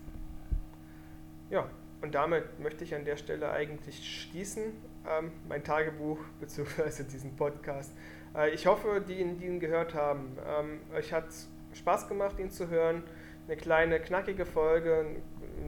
Ja, 1.49 1.67
und 2.05 2.13
damit 2.13 2.59
möchte 2.59 2.83
ich 2.83 2.93
an 2.93 3.03
der 3.03 3.17
Stelle 3.17 3.49
eigentlich 3.49 4.07
schließen, 4.07 4.65
ähm, 5.09 5.31
mein 5.49 5.63
Tagebuch 5.63 6.19
bzw. 6.39 7.03
diesen 7.03 7.35
Podcast. 7.35 7.91
Äh, 8.35 8.51
ich 8.51 8.67
hoffe, 8.67 9.01
die, 9.01 9.23
die 9.39 9.45
ihn 9.47 9.59
gehört 9.59 9.95
haben, 9.95 10.37
ähm, 10.47 10.81
euch 10.95 11.11
hat 11.11 11.25
Spaß 11.73 12.07
gemacht, 12.07 12.37
ihn 12.37 12.51
zu 12.51 12.69
hören. 12.69 13.01
Eine 13.47 13.57
kleine, 13.57 13.99
knackige 13.99 14.45
Folge 14.45 15.15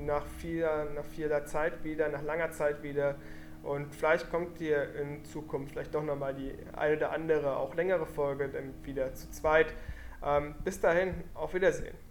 nach 0.06 0.28
vieler, 0.28 0.86
nach 0.93 1.06
vieler 1.06 1.43
Zeit 1.45 1.84
wieder, 1.84 2.08
nach 2.10 2.21
langer 2.21 2.52
Zeit 2.52 2.84
wieder. 2.84 3.15
Und 3.63 3.95
vielleicht 3.95 4.30
kommt 4.30 4.62
ihr 4.62 4.93
in 4.93 5.26
Zukunft 5.26 5.71
vielleicht 5.71 5.95
doch 5.95 6.04
nochmal 6.04 6.36
die 6.36 6.54
eine 6.73 6.97
oder 6.97 7.13
andere, 7.13 7.58
auch 7.58 7.73
längere 7.73 8.06
Folge 8.06 8.47
dann 8.47 8.76
wieder 8.84 9.12
zu 9.15 9.32
zweit. 9.32 9.73
Ähm, 10.23 10.54
bis 10.63 10.80
dahin, 10.80 11.15
auf 11.34 11.56
Wiedersehen. 11.56 12.07